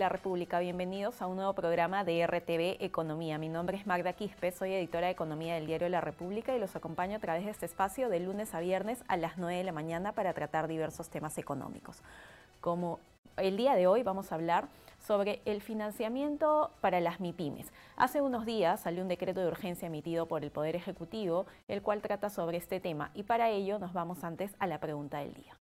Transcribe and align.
la 0.00 0.08
República, 0.08 0.60
bienvenidos 0.60 1.20
a 1.20 1.26
un 1.26 1.36
nuevo 1.36 1.52
programa 1.52 2.04
de 2.04 2.26
RTV 2.26 2.82
Economía. 2.82 3.36
Mi 3.36 3.50
nombre 3.50 3.76
es 3.76 3.86
Magda 3.86 4.14
Quispe, 4.14 4.50
soy 4.50 4.72
editora 4.72 5.08
de 5.08 5.12
Economía 5.12 5.56
del 5.56 5.66
diario 5.66 5.90
La 5.90 6.00
República 6.00 6.56
y 6.56 6.58
los 6.58 6.74
acompaño 6.74 7.18
a 7.18 7.20
través 7.20 7.44
de 7.44 7.50
este 7.50 7.66
espacio 7.66 8.08
de 8.08 8.18
lunes 8.18 8.54
a 8.54 8.60
viernes 8.60 9.04
a 9.08 9.18
las 9.18 9.36
9 9.36 9.58
de 9.58 9.64
la 9.64 9.72
mañana 9.72 10.12
para 10.12 10.32
tratar 10.32 10.68
diversos 10.68 11.10
temas 11.10 11.36
económicos. 11.36 12.02
Como 12.62 12.98
el 13.36 13.58
día 13.58 13.74
de 13.74 13.88
hoy 13.88 14.02
vamos 14.02 14.32
a 14.32 14.36
hablar 14.36 14.68
sobre 15.06 15.42
el 15.44 15.60
financiamiento 15.60 16.70
para 16.80 17.00
las 17.00 17.20
MIPIMES. 17.20 17.70
Hace 17.96 18.22
unos 18.22 18.46
días 18.46 18.80
salió 18.80 19.02
un 19.02 19.08
decreto 19.08 19.40
de 19.40 19.48
urgencia 19.48 19.88
emitido 19.88 20.24
por 20.24 20.44
el 20.44 20.50
Poder 20.50 20.76
Ejecutivo, 20.76 21.44
el 21.68 21.82
cual 21.82 22.00
trata 22.00 22.30
sobre 22.30 22.56
este 22.56 22.80
tema 22.80 23.10
y 23.12 23.24
para 23.24 23.50
ello 23.50 23.78
nos 23.78 23.92
vamos 23.92 24.24
antes 24.24 24.56
a 24.60 24.66
la 24.66 24.80
pregunta 24.80 25.18
del 25.18 25.34
día. 25.34 25.59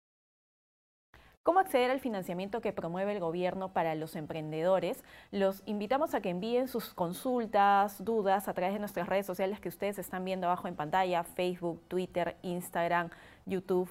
¿Cómo 1.48 1.60
acceder 1.60 1.90
al 1.90 1.98
financiamiento 1.98 2.60
que 2.60 2.74
promueve 2.74 3.14
el 3.14 3.20
gobierno 3.20 3.72
para 3.72 3.94
los 3.94 4.16
emprendedores? 4.16 5.02
Los 5.30 5.62
invitamos 5.64 6.12
a 6.12 6.20
que 6.20 6.28
envíen 6.28 6.68
sus 6.68 6.92
consultas, 6.92 8.04
dudas 8.04 8.48
a 8.48 8.52
través 8.52 8.74
de 8.74 8.80
nuestras 8.80 9.08
redes 9.08 9.24
sociales 9.24 9.58
que 9.58 9.70
ustedes 9.70 9.98
están 9.98 10.26
viendo 10.26 10.46
abajo 10.46 10.68
en 10.68 10.76
pantalla, 10.76 11.24
Facebook, 11.24 11.80
Twitter, 11.88 12.36
Instagram, 12.42 13.08
YouTube. 13.46 13.88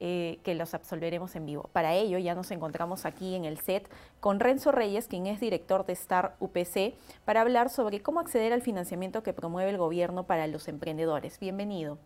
Eh, 0.00 0.40
que 0.42 0.54
los 0.54 0.74
absolveremos 0.74 1.36
en 1.36 1.46
vivo. 1.46 1.70
Para 1.72 1.94
ello 1.94 2.18
ya 2.18 2.34
nos 2.34 2.50
encontramos 2.50 3.06
aquí 3.06 3.34
en 3.34 3.46
el 3.46 3.58
set 3.58 3.88
con 4.20 4.40
Renzo 4.40 4.70
Reyes, 4.70 5.06
quien 5.06 5.26
es 5.26 5.40
director 5.40 5.86
de 5.86 5.94
Star 5.94 6.36
UPC, 6.38 6.96
para 7.24 7.40
hablar 7.40 7.70
sobre 7.70 8.02
cómo 8.02 8.20
acceder 8.20 8.52
al 8.52 8.60
financiamiento 8.60 9.22
que 9.22 9.32
promueve 9.32 9.70
el 9.70 9.78
gobierno 9.78 10.24
para 10.24 10.48
los 10.48 10.68
emprendedores. 10.68 11.38
Bienvenido. 11.38 11.96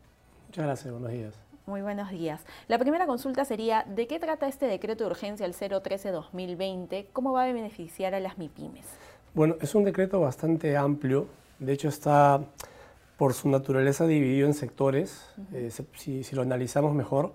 Muchas 0.47 0.67
gracias, 0.67 0.93
buenos 0.93 1.11
días. 1.11 1.50
Muy 1.67 1.83
buenos 1.83 2.11
días. 2.11 2.41
La 2.69 2.79
primera 2.79 3.07
consulta 3.07 3.45
sería, 3.45 3.85
¿de 3.87 4.07
qué 4.07 4.19
trata 4.19 4.49
este 4.49 4.67
decreto 4.67 5.05
de 5.05 5.11
urgencia 5.11 5.47
el 5.47 5.55
013-2020? 5.55 7.07
¿Cómo 7.13 7.33
va 7.33 7.45
a 7.45 7.53
beneficiar 7.53 8.15
a 8.15 8.21
las 8.21 8.39
MIPIMES? 8.39 8.87
Bueno, 9.35 9.57
es 9.61 9.75
un 9.75 9.85
decreto 9.85 10.21
bastante 10.21 10.77
amplio. 10.77 11.27
De 11.59 11.73
hecho, 11.73 11.89
está 11.89 12.41
por 13.17 13.35
su 13.35 13.49
naturaleza 13.49 14.07
dividido 14.07 14.47
en 14.47 14.55
sectores. 14.55 15.27
Eh, 15.53 15.71
si, 15.97 16.25
lo 16.35 16.43
analizamos 16.43 16.95
mejor, 16.95 17.35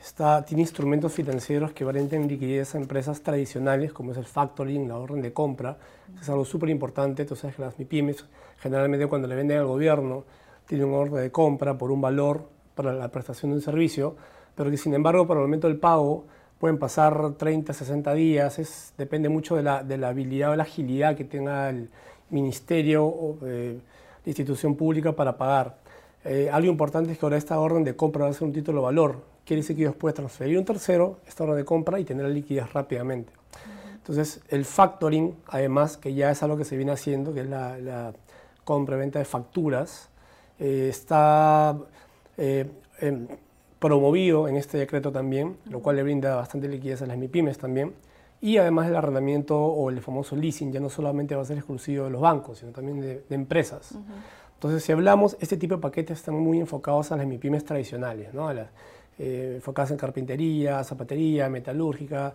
está, 0.00 0.44
tiene 0.44 0.62
instrumentos 0.62 1.12
financieros 1.12 1.72
que 1.72 1.84
en 1.84 2.28
liquidez 2.28 2.74
a 2.74 2.78
empresas 2.78 3.22
tradicionales, 3.22 3.92
como 3.92 4.12
es 4.12 4.18
el 4.18 4.26
factoring, 4.26 4.86
la 4.86 4.98
orden 4.98 5.22
de 5.22 5.32
compra. 5.32 5.78
Es 6.20 6.28
algo 6.28 6.44
súper 6.44 6.68
importante. 6.68 7.24
Tú 7.24 7.34
sabes 7.34 7.56
que 7.56 7.62
las 7.62 7.78
MIPIMES, 7.78 8.26
generalmente 8.58 9.06
cuando 9.06 9.26
le 9.26 9.34
venden 9.34 9.58
al 9.58 9.66
gobierno, 9.66 10.24
tienen 10.66 10.88
una 10.88 10.98
orden 10.98 11.22
de 11.22 11.32
compra 11.32 11.78
por 11.78 11.90
un 11.90 12.02
valor 12.02 12.46
para 12.74 12.92
la 12.92 13.08
prestación 13.08 13.50
de 13.50 13.56
un 13.56 13.62
servicio, 13.62 14.16
pero 14.54 14.70
que 14.70 14.76
sin 14.76 14.94
embargo 14.94 15.26
para 15.26 15.40
el 15.40 15.46
momento 15.46 15.68
del 15.68 15.78
pago 15.78 16.24
pueden 16.58 16.78
pasar 16.78 17.32
30, 17.32 17.72
60 17.72 18.14
días, 18.14 18.58
es, 18.58 18.94
depende 18.96 19.28
mucho 19.28 19.56
de 19.56 19.62
la, 19.62 19.82
de 19.82 19.98
la 19.98 20.08
habilidad 20.08 20.52
o 20.52 20.56
la 20.56 20.62
agilidad 20.62 21.16
que 21.16 21.24
tenga 21.24 21.70
el 21.70 21.88
ministerio 22.30 23.04
o 23.04 23.38
eh, 23.44 23.78
la 24.24 24.30
institución 24.30 24.76
pública 24.76 25.12
para 25.12 25.36
pagar. 25.36 25.76
Eh, 26.24 26.48
algo 26.52 26.70
importante 26.70 27.10
es 27.10 27.18
que 27.18 27.26
ahora 27.26 27.36
esta 27.36 27.58
orden 27.58 27.82
de 27.82 27.96
compra 27.96 28.24
va 28.24 28.30
a 28.30 28.32
ser 28.32 28.44
un 28.44 28.52
título 28.52 28.78
de 28.80 28.84
valor, 28.84 29.22
quiere 29.44 29.62
decir 29.62 29.74
que 29.74 29.82
ellos 29.82 29.96
pueden 29.96 30.14
transferir 30.14 30.56
un 30.56 30.64
tercero 30.64 31.18
esta 31.26 31.42
orden 31.44 31.56
de 31.56 31.64
compra 31.64 31.98
y 31.98 32.04
tener 32.04 32.24
la 32.24 32.30
liquidez 32.30 32.72
rápidamente. 32.72 33.32
Entonces, 33.94 34.40
el 34.48 34.64
factoring, 34.64 35.34
además, 35.46 35.96
que 35.96 36.12
ya 36.12 36.30
es 36.30 36.42
algo 36.42 36.56
que 36.56 36.64
se 36.64 36.76
viene 36.76 36.90
haciendo, 36.90 37.32
que 37.32 37.40
es 37.40 37.48
la, 37.48 37.78
la 37.78 38.12
compra-venta 38.64 39.18
de 39.18 39.24
facturas, 39.24 40.08
eh, 40.58 40.88
está 40.90 41.76
eh, 42.36 42.70
em, 43.00 43.26
promovido 43.78 44.48
en 44.48 44.56
este 44.56 44.78
decreto 44.78 45.10
también, 45.10 45.56
lo 45.68 45.80
cual 45.80 45.96
le 45.96 46.02
brinda 46.02 46.36
bastante 46.36 46.68
liquidez 46.68 47.02
a 47.02 47.06
las 47.06 47.18
MIPIMES 47.18 47.58
también. 47.58 47.94
Y 48.40 48.56
además 48.56 48.88
el 48.88 48.96
arrendamiento 48.96 49.58
o 49.58 49.90
el 49.90 50.00
famoso 50.00 50.34
leasing 50.34 50.72
ya 50.72 50.80
no 50.80 50.88
solamente 50.88 51.34
va 51.34 51.42
a 51.42 51.44
ser 51.44 51.58
exclusivo 51.58 52.04
de 52.04 52.10
los 52.10 52.20
bancos, 52.20 52.58
sino 52.58 52.72
también 52.72 53.00
de, 53.00 53.24
empresas. 53.30 53.94
Entonces, 54.54 54.82
si 54.82 54.92
hablamos, 54.92 55.36
este 55.40 55.56
tipo 55.56 55.76
de 55.76 55.80
paquetes 55.80 56.18
están 56.18 56.34
muy 56.34 56.58
enfocados 56.58 57.12
a 57.12 57.16
las 57.16 57.26
MIPIMES 57.26 57.64
tradicionales, 57.64 58.34
¿no? 58.34 58.52
las, 58.52 58.68
eh, 59.18 59.52
enfocadas 59.56 59.90
en 59.90 59.96
carpintería, 59.96 60.82
zapatería, 60.84 61.48
metalúrgica, 61.48 62.34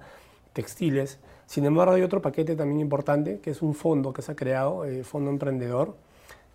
textiles. 0.54 1.20
Sin 1.46 1.66
embargo, 1.66 1.94
hay 1.94 2.02
otro 2.02 2.22
paquete 2.22 2.56
también 2.56 2.80
importante, 2.82 3.40
que 3.40 3.52
es 3.52 3.62
un 3.62 3.74
fondo 3.74 4.14
que 4.14 4.22
se 4.22 4.32
ha 4.32 4.36
creado, 4.36 4.86
eh, 4.86 5.04
Fondo 5.04 5.30
Emprendedor, 5.30 5.96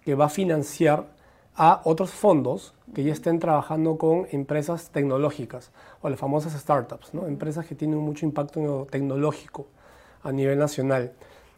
que 0.05 0.15
va 0.15 0.27
a 0.27 0.29
financiar 0.29 1.07
a 1.55 1.83
otros 1.85 2.11
fondos 2.11 2.75
que 2.95 3.05
ya 3.05 3.13
estén 3.13 3.39
trabajando 3.39 3.99
con 3.99 4.27
empresas 4.31 4.91
tecnológicas 4.91 5.71
o 6.01 6.09
las 6.09 6.19
famosas 6.19 6.53
startups, 6.55 7.15
¿no? 7.15 7.27
empresas 7.27 7.67
que 7.67 7.75
tienen 7.75 7.99
mucho 7.99 8.25
impacto 8.25 8.87
tecnológico 8.91 9.67
a 10.23 10.33
nivel 10.33 10.59
nacional. 10.59 11.13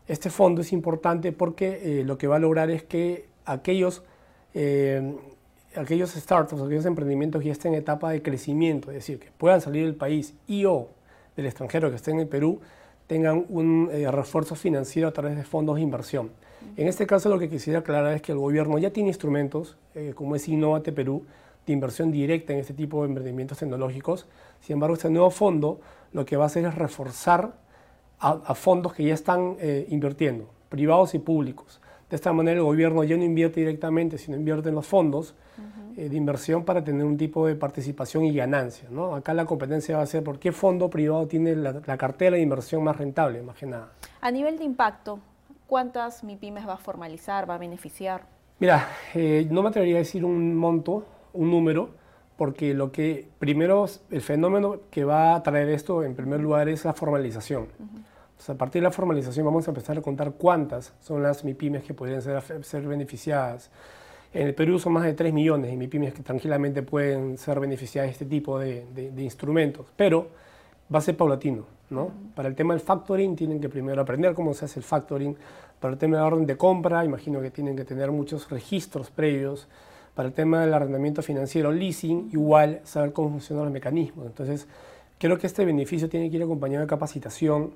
Este 0.06 0.30
fondo 0.30 0.60
es 0.62 0.72
importante 0.72 1.32
porque 1.32 2.00
eh, 2.00 2.04
lo 2.04 2.18
que 2.18 2.26
va 2.26 2.36
a 2.36 2.38
lograr 2.38 2.70
es 2.70 2.82
que 2.82 3.26
aquellos, 3.46 4.02
eh, 4.52 5.16
aquellos 5.76 6.10
startups, 6.10 6.60
aquellos 6.60 6.86
emprendimientos 6.86 7.40
que 7.40 7.46
ya 7.46 7.52
estén 7.52 7.74
en 7.74 7.80
etapa 7.80 8.10
de 8.10 8.22
crecimiento, 8.22 8.90
es 8.90 8.96
decir, 8.96 9.18
que 9.18 9.30
puedan 9.38 9.60
salir 9.60 9.84
del 9.84 9.94
país 9.94 10.34
y 10.46 10.64
o 10.66 10.88
del 11.36 11.46
extranjero 11.46 11.90
que 11.90 11.96
estén 11.96 12.14
en 12.14 12.20
el 12.20 12.28
Perú, 12.28 12.60
tengan 13.06 13.46
un 13.48 13.90
eh, 13.92 14.10
refuerzo 14.10 14.54
financiero 14.54 15.08
a 15.08 15.12
través 15.12 15.36
de 15.36 15.44
fondos 15.44 15.76
de 15.76 15.82
inversión. 15.82 16.30
En 16.76 16.88
este 16.88 17.06
caso 17.06 17.28
lo 17.28 17.38
que 17.38 17.48
quisiera 17.48 17.80
aclarar 17.80 18.14
es 18.14 18.22
que 18.22 18.32
el 18.32 18.38
gobierno 18.38 18.78
ya 18.78 18.90
tiene 18.90 19.10
instrumentos, 19.10 19.76
eh, 19.94 20.12
como 20.14 20.36
es 20.36 20.48
Innovate 20.48 20.92
Perú, 20.92 21.24
de 21.66 21.72
inversión 21.72 22.10
directa 22.10 22.52
en 22.52 22.58
este 22.58 22.74
tipo 22.74 23.02
de 23.02 23.08
emprendimientos 23.08 23.58
tecnológicos. 23.58 24.26
Sin 24.60 24.74
embargo, 24.74 24.94
este 24.94 25.10
nuevo 25.10 25.30
fondo 25.30 25.80
lo 26.12 26.24
que 26.24 26.36
va 26.36 26.44
a 26.44 26.46
hacer 26.46 26.64
es 26.64 26.74
reforzar 26.74 27.54
a, 28.18 28.54
fondos 28.54 28.94
que 28.94 29.04
ya 29.04 29.12
están 29.12 29.56
eh, 29.60 29.86
invirtiendo, 29.90 30.48
privados 30.70 31.14
y 31.14 31.18
públicos. 31.18 31.80
De 32.08 32.16
esta 32.16 32.32
manera 32.32 32.58
el 32.58 32.64
gobierno 32.64 33.04
ya 33.04 33.16
no 33.16 33.24
invierte 33.24 33.60
directamente, 33.60 34.18
sino 34.18 34.36
invierte 34.36 34.70
en 34.70 34.74
los 34.74 34.86
fondos 34.86 35.34
eh, 35.96 36.08
de 36.08 36.16
inversión 36.16 36.64
para 36.64 36.82
tener 36.82 37.04
un 37.04 37.18
tipo 37.18 37.46
de 37.46 37.54
participación 37.54 38.24
y 38.24 38.34
ganancia. 38.34 38.88
¿no? 38.90 39.14
Acá 39.14 39.34
la 39.34 39.44
competencia 39.44 39.96
va 39.96 40.02
a 40.02 40.06
ser 40.06 40.22
por 40.22 40.38
qué 40.38 40.52
fondo 40.52 40.88
privado 40.88 41.26
tiene 41.26 41.54
la, 41.54 41.82
la 41.84 41.96
cartera 41.98 42.36
de 42.36 42.42
inversión 42.42 42.82
más 42.82 42.96
rentable, 42.96 43.42
más 43.42 43.56
que 43.56 43.66
nada. 43.66 43.92
A 44.20 44.30
nivel 44.30 44.56
de 44.56 44.64
impacto, 44.64 45.18
¿Cuántas 45.66 46.22
MIPIMES 46.24 46.68
va 46.68 46.74
a 46.74 46.78
formalizar, 46.78 47.48
va 47.48 47.54
a 47.54 47.58
beneficiar? 47.58 48.22
Mira, 48.58 48.88
eh, 49.14 49.46
no 49.50 49.62
me 49.62 49.70
atrevería 49.70 49.96
a 49.96 49.98
decir 49.98 50.24
un 50.24 50.54
monto, 50.54 51.04
un 51.32 51.50
número, 51.50 51.90
porque 52.36 52.74
lo 52.74 52.92
que 52.92 53.28
primero, 53.38 53.86
el 54.10 54.20
fenómeno 54.20 54.80
que 54.90 55.04
va 55.04 55.34
a 55.34 55.42
traer 55.42 55.68
esto 55.70 56.02
en 56.02 56.14
primer 56.14 56.40
lugar 56.40 56.68
es 56.68 56.84
la 56.84 56.92
formalización. 56.92 57.68
a 58.46 58.54
partir 58.54 58.82
de 58.82 58.88
la 58.88 58.90
formalización 58.90 59.46
vamos 59.46 59.66
a 59.66 59.70
empezar 59.70 59.96
a 59.96 60.02
contar 60.02 60.32
cuántas 60.32 60.92
son 61.00 61.22
las 61.22 61.44
MIPIMES 61.44 61.84
que 61.84 61.94
podrían 61.94 62.20
ser, 62.20 62.42
ser 62.62 62.86
beneficiadas. 62.86 63.70
En 64.32 64.48
el 64.48 64.54
Perú 64.54 64.78
son 64.78 64.92
más 64.92 65.04
de 65.04 65.14
3 65.14 65.32
millones 65.32 65.70
de 65.70 65.76
MIPIMES 65.76 66.12
que 66.12 66.22
tranquilamente 66.22 66.82
pueden 66.82 67.38
ser 67.38 67.58
beneficiadas 67.60 68.08
de 68.08 68.12
este 68.12 68.26
tipo 68.26 68.58
de, 68.58 68.84
de 68.92 69.22
instrumentos, 69.22 69.86
pero 69.96 70.28
va 70.92 70.98
a 70.98 71.02
ser 71.02 71.16
paulatino. 71.16 71.64
Para 72.34 72.48
el 72.48 72.54
tema 72.54 72.74
del 72.74 72.80
factoring 72.80 73.36
tienen 73.36 73.60
que 73.60 73.68
primero 73.68 74.00
aprender 74.02 74.34
cómo 74.34 74.54
se 74.54 74.64
hace 74.64 74.80
el 74.80 74.84
factoring. 74.84 75.36
Para 75.80 75.92
el 75.92 75.98
tema 75.98 76.16
de 76.16 76.22
la 76.22 76.26
orden 76.26 76.46
de 76.46 76.56
compra, 76.56 77.04
imagino 77.04 77.40
que 77.40 77.50
tienen 77.50 77.76
que 77.76 77.84
tener 77.84 78.10
muchos 78.10 78.50
registros 78.50 79.10
previos. 79.10 79.68
Para 80.14 80.28
el 80.28 80.34
tema 80.34 80.60
del 80.60 80.72
arrendamiento 80.72 81.22
financiero, 81.22 81.72
leasing, 81.72 82.30
igual 82.32 82.80
saber 82.84 83.12
cómo 83.12 83.30
funcionan 83.30 83.64
los 83.64 83.72
mecanismos. 83.72 84.26
Entonces, 84.26 84.66
creo 85.18 85.38
que 85.38 85.46
este 85.46 85.64
beneficio 85.64 86.08
tiene 86.08 86.30
que 86.30 86.36
ir 86.36 86.42
acompañado 86.42 86.82
de 86.82 86.86
capacitación, 86.88 87.72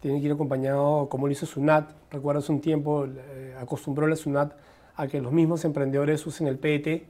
tiene 0.00 0.20
que 0.20 0.26
ir 0.26 0.32
acompañado, 0.32 1.08
como 1.08 1.26
lo 1.26 1.32
hizo 1.32 1.46
SUNAT. 1.46 1.90
Recuerdo 2.10 2.38
hace 2.38 2.52
un 2.52 2.60
tiempo, 2.60 3.06
eh, 3.06 3.54
acostumbró 3.60 4.06
la 4.06 4.16
SUNAT 4.16 4.52
a 4.96 5.06
que 5.08 5.20
los 5.20 5.32
mismos 5.32 5.64
emprendedores 5.64 6.24
usen 6.26 6.46
el 6.46 6.58
PET, 6.58 7.04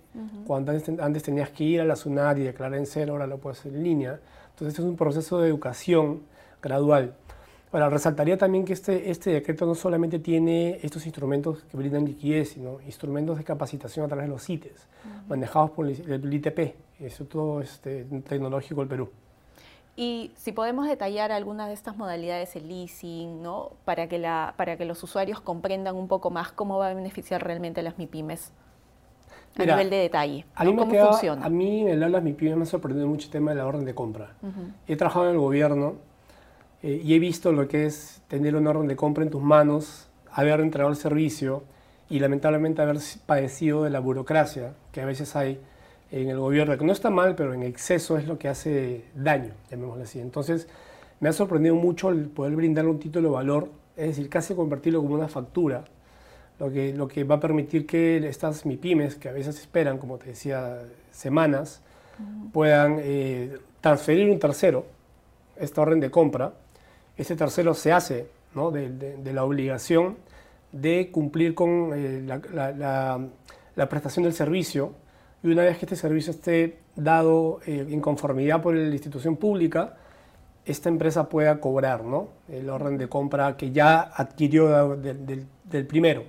cuando 0.46 0.72
antes, 0.72 0.98
antes, 0.98 1.22
tenías 1.22 1.50
que 1.50 1.64
ir 1.64 1.80
a 1.80 1.84
la 1.84 1.96
SUNAT 1.96 2.38
y 2.38 2.42
declarar 2.42 2.78
en 2.78 2.86
cero, 2.86 3.12
ahora 3.12 3.26
lo 3.26 3.38
puedes 3.38 3.60
hacer 3.60 3.74
en 3.74 3.82
línea. 3.82 4.20
Entonces, 4.50 4.68
este 4.68 4.82
es 4.82 4.88
un 4.88 4.96
proceso 4.96 5.40
de 5.40 5.48
educación 5.48 6.20
gradual. 6.62 7.14
Ahora, 7.72 7.88
resaltaría 7.88 8.36
también 8.36 8.64
que 8.64 8.72
este, 8.72 9.10
este 9.10 9.30
decreto 9.30 9.64
no 9.64 9.76
solamente 9.76 10.18
tiene 10.18 10.80
estos 10.82 11.06
instrumentos 11.06 11.62
que 11.70 11.76
brindan 11.76 12.04
liquidez, 12.04 12.50
sino 12.50 12.80
instrumentos 12.80 13.38
de 13.38 13.44
capacitación 13.44 14.04
a 14.04 14.08
través 14.08 14.26
de 14.26 14.30
los 14.30 14.44
CITES, 14.44 14.88
manejados 15.28 15.70
por 15.70 15.86
el 15.86 16.34
ITP, 16.34 16.74
Instituto 16.98 17.60
este, 17.60 18.04
Tecnológico 18.28 18.80
del 18.80 18.88
Perú. 18.88 19.10
Y 19.96 20.32
si 20.34 20.52
podemos 20.52 20.88
detallar 20.88 21.30
algunas 21.30 21.68
de 21.68 21.74
estas 21.74 21.96
modalidades, 21.96 22.56
el 22.56 22.68
leasing, 22.68 23.42
¿no? 23.42 23.72
para, 23.84 24.08
que 24.08 24.18
la, 24.18 24.54
para 24.56 24.76
que 24.76 24.84
los 24.84 25.02
usuarios 25.02 25.40
comprendan 25.40 25.94
un 25.94 26.08
poco 26.08 26.30
más 26.30 26.52
cómo 26.52 26.78
va 26.78 26.88
a 26.90 26.94
beneficiar 26.94 27.44
realmente 27.44 27.80
a 27.80 27.82
las 27.82 27.98
MIPIMES 27.98 28.52
a 29.58 29.64
nivel 29.64 29.90
de 29.90 29.96
detalle. 29.96 30.46
¿Cómo 30.56 30.86
funciona? 30.86 31.44
A 31.44 31.50
mí 31.50 31.82
en 31.82 32.02
el 32.02 32.12
las 32.12 32.22
MIPIMES 32.22 32.56
me 32.56 32.62
ha 32.62 32.66
sorprendido 32.66 33.06
mucho 33.08 33.26
el 33.26 33.32
tema 33.32 33.50
de 33.50 33.58
la 33.58 33.66
orden 33.66 33.84
de 33.84 33.94
compra. 33.94 34.34
He 34.86 34.96
trabajado 34.96 35.26
en 35.26 35.32
el 35.32 35.38
gobierno 35.38 35.96
eh, 36.82 37.00
y 37.04 37.14
he 37.14 37.18
visto 37.18 37.52
lo 37.52 37.68
que 37.68 37.86
es 37.86 38.22
tener 38.28 38.56
un 38.56 38.66
orden 38.66 38.86
de 38.86 38.96
compra 38.96 39.24
en 39.24 39.30
tus 39.30 39.42
manos, 39.42 40.08
haber 40.32 40.60
entregado 40.60 40.90
el 40.90 40.96
servicio 40.96 41.62
y 42.08 42.18
lamentablemente 42.18 42.82
haber 42.82 42.98
padecido 43.26 43.84
de 43.84 43.90
la 43.90 44.00
burocracia 44.00 44.74
que 44.92 45.00
a 45.00 45.06
veces 45.06 45.36
hay 45.36 45.60
en 46.10 46.28
el 46.28 46.38
gobierno, 46.38 46.76
que 46.76 46.84
no 46.84 46.92
está 46.92 47.10
mal, 47.10 47.36
pero 47.36 47.54
en 47.54 47.62
exceso 47.62 48.18
es 48.18 48.26
lo 48.26 48.38
que 48.38 48.48
hace 48.48 49.04
daño, 49.14 49.52
llamémoslo 49.70 50.02
así. 50.02 50.20
Entonces, 50.20 50.66
me 51.20 51.28
ha 51.28 51.32
sorprendido 51.32 51.76
mucho 51.76 52.10
el 52.10 52.26
poder 52.26 52.56
brindarle 52.56 52.90
un 52.90 52.98
título 52.98 53.28
de 53.28 53.34
valor, 53.34 53.68
es 53.96 54.08
decir, 54.08 54.28
casi 54.28 54.54
convertirlo 54.54 55.02
como 55.02 55.14
una 55.14 55.28
factura, 55.28 55.84
lo 56.58 56.70
que, 56.70 56.92
lo 56.92 57.06
que 57.08 57.24
va 57.24 57.36
a 57.36 57.40
permitir 57.40 57.86
que 57.86 58.16
estas 58.26 58.66
MIPIMES, 58.66 59.16
que 59.16 59.28
a 59.28 59.32
veces 59.32 59.58
esperan, 59.58 59.98
como 59.98 60.18
te 60.18 60.26
decía, 60.26 60.78
semanas, 61.12 61.80
puedan 62.52 62.98
eh, 63.00 63.58
transferir 63.80 64.30
un 64.30 64.38
tercero 64.38 64.84
esta 65.56 65.80
orden 65.82 66.00
de 66.00 66.10
compra. 66.10 66.52
Este 67.20 67.36
tercero 67.36 67.74
se 67.74 67.92
hace 67.92 68.28
¿no? 68.54 68.70
de, 68.70 69.20
la 69.34 69.44
obligación 69.44 70.16
de 70.72 71.10
cumplir 71.10 71.54
con 71.54 71.92
eh, 71.94 72.22
la, 72.24 73.28
la, 73.76 73.88
prestación 73.90 74.22
del 74.22 74.32
servicio 74.32 74.94
y 75.42 75.48
una 75.48 75.64
vez 75.64 75.76
que 75.76 75.84
este 75.84 75.96
servicio 75.96 76.30
esté 76.30 76.78
dado 76.96 77.60
eh, 77.66 77.86
en 77.90 78.00
conformidad 78.00 78.62
por 78.62 78.74
la 78.74 78.88
institución 78.88 79.36
pública, 79.36 79.98
esta 80.64 80.88
empresa 80.88 81.28
pueda 81.28 81.60
cobrar 81.60 82.04
¿no? 82.04 82.28
el 82.48 82.70
orden 82.70 82.96
de 82.96 83.06
compra 83.06 83.54
que 83.54 83.70
ya 83.70 84.00
adquirió 84.00 84.96
del 84.96 85.86
primero, 85.86 86.24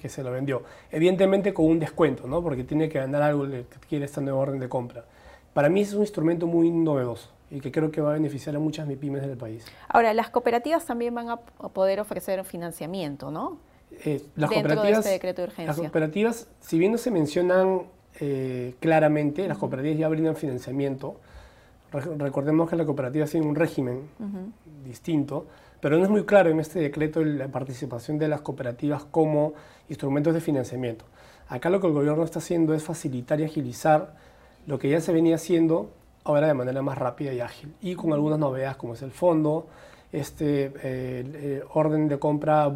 que 0.00 0.08
se 0.08 0.22
lo 0.22 0.30
vendió. 0.30 0.62
Evidentemente 0.90 1.52
con 1.52 1.66
un 1.66 1.78
descuento, 1.78 2.26
¿no? 2.26 2.42
porque 2.42 2.64
tiene 2.64 2.88
que 2.88 2.98
ganar 2.98 3.20
algo 3.20 3.46
que 3.46 3.66
adquiere 3.76 4.06
esta 4.06 4.22
nueva 4.22 4.38
orden 4.38 4.60
de 4.60 4.70
compra. 4.70 5.04
Para 5.52 5.68
mí 5.68 5.82
es 5.82 5.92
un 5.92 6.00
instrumento 6.00 6.46
muy 6.46 6.70
novedoso 6.70 7.28
y 7.52 7.60
que 7.60 7.70
creo 7.70 7.90
que 7.90 8.00
va 8.00 8.10
a 8.10 8.12
beneficiar 8.14 8.56
a 8.56 8.58
muchas 8.58 8.86
MIPIMES 8.86 9.22
del 9.22 9.36
país. 9.36 9.66
Ahora, 9.88 10.14
las 10.14 10.30
cooperativas 10.30 10.86
también 10.86 11.14
van 11.14 11.28
a 11.28 11.36
poder 11.36 12.00
ofrecer 12.00 12.42
financiamiento, 12.44 13.30
¿no? 13.30 13.58
Eh, 14.04 14.22
las 14.36 14.48
Dentro 14.48 14.82
de 14.82 14.90
este 14.90 15.10
decreto 15.10 15.42
de 15.42 15.48
urgencia. 15.48 15.66
Las 15.66 15.76
cooperativas, 15.76 16.48
si 16.60 16.78
bien 16.78 16.92
no 16.92 16.98
se 16.98 17.10
mencionan 17.10 17.82
eh, 18.20 18.74
claramente, 18.80 19.46
las 19.46 19.58
cooperativas 19.58 19.98
ya 19.98 20.08
brindan 20.08 20.34
financiamiento. 20.34 21.20
recordemos 21.92 22.70
que 22.70 22.76
la 22.76 22.86
cooperativa 22.86 23.26
tiene 23.26 23.46
un 23.46 23.54
régimen 23.54 24.08
distinto, 24.82 25.46
pero 25.80 25.98
no 25.98 26.04
es 26.04 26.10
muy 26.10 26.24
claro 26.24 26.48
en 26.48 26.58
este 26.58 26.78
decreto 26.78 27.22
la 27.22 27.48
participación 27.48 28.16
de 28.16 28.28
las 28.28 28.40
cooperativas 28.40 29.04
como 29.04 29.52
instrumentos 29.90 30.32
de 30.32 30.40
financiamiento. 30.40 31.04
Acá 31.48 31.68
lo 31.68 31.82
que 31.82 31.86
el 31.86 31.92
gobierno 31.92 32.24
está 32.24 32.38
haciendo 32.38 32.72
es 32.72 32.82
facilitar 32.82 33.40
y 33.40 33.44
agilizar 33.44 34.14
lo 34.66 34.78
que 34.78 34.88
ya 34.88 35.02
se 35.02 35.12
venía 35.12 35.34
haciendo 35.34 35.90
ahora 36.24 36.46
de 36.46 36.54
manera 36.54 36.82
más 36.82 36.98
rápida 36.98 37.32
y 37.32 37.40
ágil 37.40 37.74
y 37.80 37.94
con 37.94 38.12
algunas 38.12 38.38
novedades 38.38 38.76
como 38.76 38.94
es 38.94 39.02
el 39.02 39.10
fondo, 39.10 39.66
este 40.12 40.72
eh, 40.82 41.62
orden 41.72 42.08
de 42.08 42.18
compra 42.18 42.72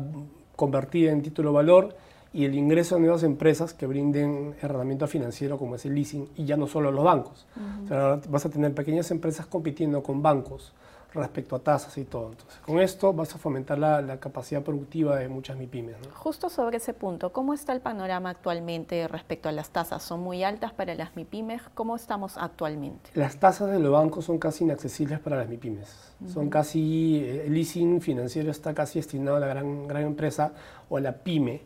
convertida 0.56 1.12
en 1.12 1.22
título 1.22 1.52
valor 1.52 1.94
y 2.32 2.44
el 2.44 2.54
ingreso 2.54 2.96
de 2.96 3.02
nuevas 3.02 3.22
empresas 3.22 3.72
que 3.72 3.87
brinden 3.87 4.54
herramienta 4.60 5.06
financiero 5.06 5.58
como 5.58 5.76
es 5.76 5.84
el 5.87 5.94
leasing 5.94 6.28
y 6.37 6.44
ya 6.44 6.56
no 6.56 6.66
solo 6.66 6.90
los 6.90 7.04
bancos. 7.04 7.46
o 7.84 7.88
sea, 7.88 8.20
vas 8.28 8.44
a 8.44 8.50
tener 8.50 8.75
pequeñas 8.75 9.10
empresas 9.10 9.46
compitiendo 9.46 10.02
con 10.02 10.22
bancos 10.22 10.72
respecto 11.17 11.57
a 11.57 11.59
tasas 11.59 11.97
y 11.99 12.05
todo. 12.05 12.31
Entonces, 12.31 12.59
con 12.61 12.81
esto 12.81 13.13
vas 13.13 13.35
a 13.35 13.39
fomentar 13.39 13.79
la, 13.79 14.19
capacidad 14.21 14.63
productiva 14.63 15.17
de 15.17 15.29
muchas 15.29 15.57
MIPIMES. 15.57 15.97
Justo 16.15 16.49
sobre 16.49 16.79
ese 16.79 16.95
punto, 16.95 17.33
¿cómo 17.33 17.55
está 17.55 17.73
el 17.73 17.81
panorama 17.81 18.31
actualmente 18.31 19.07
respecto 19.09 19.49
a 19.49 19.53
las 19.53 19.71
tasas? 19.71 20.03
¿Son 20.03 20.21
muy 20.21 20.43
altas 20.43 20.73
para 20.73 20.95
las 20.95 21.17
MIPIMES? 21.17 21.63
¿Cómo 21.75 21.97
estamos 21.97 22.37
actualmente? 22.39 23.11
Las 23.15 23.37
tasas 23.37 23.71
de 23.71 23.79
los 23.79 23.93
bancos 23.93 24.25
son 24.25 24.39
casi 24.39 24.65
inaccesibles 24.65 25.19
para 25.21 25.37
las 25.37 25.49
MIPIMES. 25.49 26.15
Son 26.33 26.49
casi, 26.49 27.23
el 27.25 27.53
leasing 27.53 28.01
financiero 28.01 28.51
está 28.51 28.73
casi 28.73 28.99
destinado 28.99 29.37
a 29.37 29.41
la 29.41 29.47
gran, 29.47 29.87
gran 29.87 30.05
empresa 30.05 30.53
o 30.89 30.97
a 30.97 31.01
la 31.01 31.13
PYME, 31.13 31.63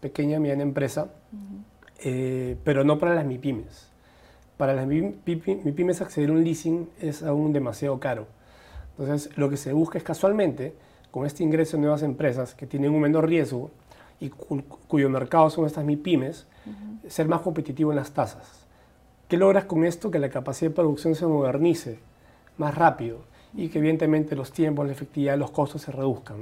pequeña 0.00 0.36
y 0.36 0.40
mediana 0.40 0.62
empresa, 0.62 1.08
eh, 2.02 2.56
pero 2.64 2.84
no 2.84 2.98
para 2.98 3.14
las 3.14 3.24
MIPIMES. 3.24 3.88
Para 4.56 4.74
las 4.74 4.86
MIPIMES 4.86 6.00
acceder 6.00 6.30
a 6.30 6.32
un 6.32 6.44
leasing 6.44 6.88
es 7.00 7.22
aún 7.22 7.52
demasiado 7.52 7.98
caro. 7.98 8.26
Entonces, 8.98 9.36
lo 9.36 9.50
que 9.50 9.56
se 9.56 9.72
busca 9.72 9.98
es 9.98 10.04
casualmente, 10.04 10.74
con 11.10 11.26
este 11.26 11.42
ingreso 11.42 11.76
de 11.76 11.82
nuevas 11.82 12.02
empresas 12.02 12.54
que 12.54 12.66
tienen 12.66 12.92
un 12.92 13.00
menor 13.00 13.28
riesgo 13.28 13.70
y 14.20 14.30
cuyo 14.30 15.08
mercado 15.10 15.50
son 15.50 15.66
estas 15.66 15.84
MIPIMES, 15.84 16.46
ser 17.08 17.28
más 17.28 17.40
competitivo 17.40 17.92
en 17.92 17.96
las 17.96 18.12
tasas. 18.12 18.66
¿Qué 19.28 19.36
logras 19.36 19.64
con 19.64 19.84
esto? 19.84 20.10
Que 20.10 20.18
la 20.18 20.28
capacidad 20.28 20.70
de 20.70 20.74
producción 20.74 21.14
se 21.14 21.26
modernice 21.26 21.98
más 22.56 22.74
rápido 22.74 23.18
y 23.54 23.68
que 23.68 23.78
evidentemente 23.78 24.34
los 24.36 24.52
tiempos, 24.52 24.86
la 24.86 24.92
efectividad, 24.92 25.36
los 25.38 25.50
costos 25.50 25.82
se 25.82 25.92
reduzcan. 25.92 26.36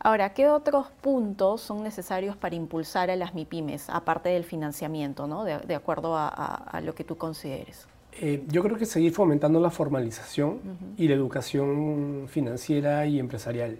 Ahora, 0.00 0.32
¿qué 0.32 0.48
otros 0.48 0.86
puntos 1.00 1.60
son 1.60 1.82
necesarios 1.82 2.36
para 2.36 2.54
impulsar 2.54 3.10
a 3.10 3.16
las 3.16 3.34
MIPIMES, 3.34 3.90
aparte 3.90 4.28
del 4.28 4.44
financiamiento, 4.44 5.26
¿no? 5.26 5.44
de, 5.44 5.74
acuerdo 5.74 6.16
a 6.16 6.80
lo 6.82 6.94
que 6.94 7.04
tú 7.04 7.16
consideres? 7.16 7.88
Eh, 8.20 8.44
yo 8.48 8.62
creo 8.62 8.76
que 8.76 8.86
seguir 8.86 9.12
fomentando 9.12 9.60
la 9.60 9.70
formalización 9.70 10.58
y 10.96 11.06
la 11.06 11.14
educación 11.14 12.24
financiera 12.28 13.06
y 13.06 13.18
empresarial. 13.18 13.78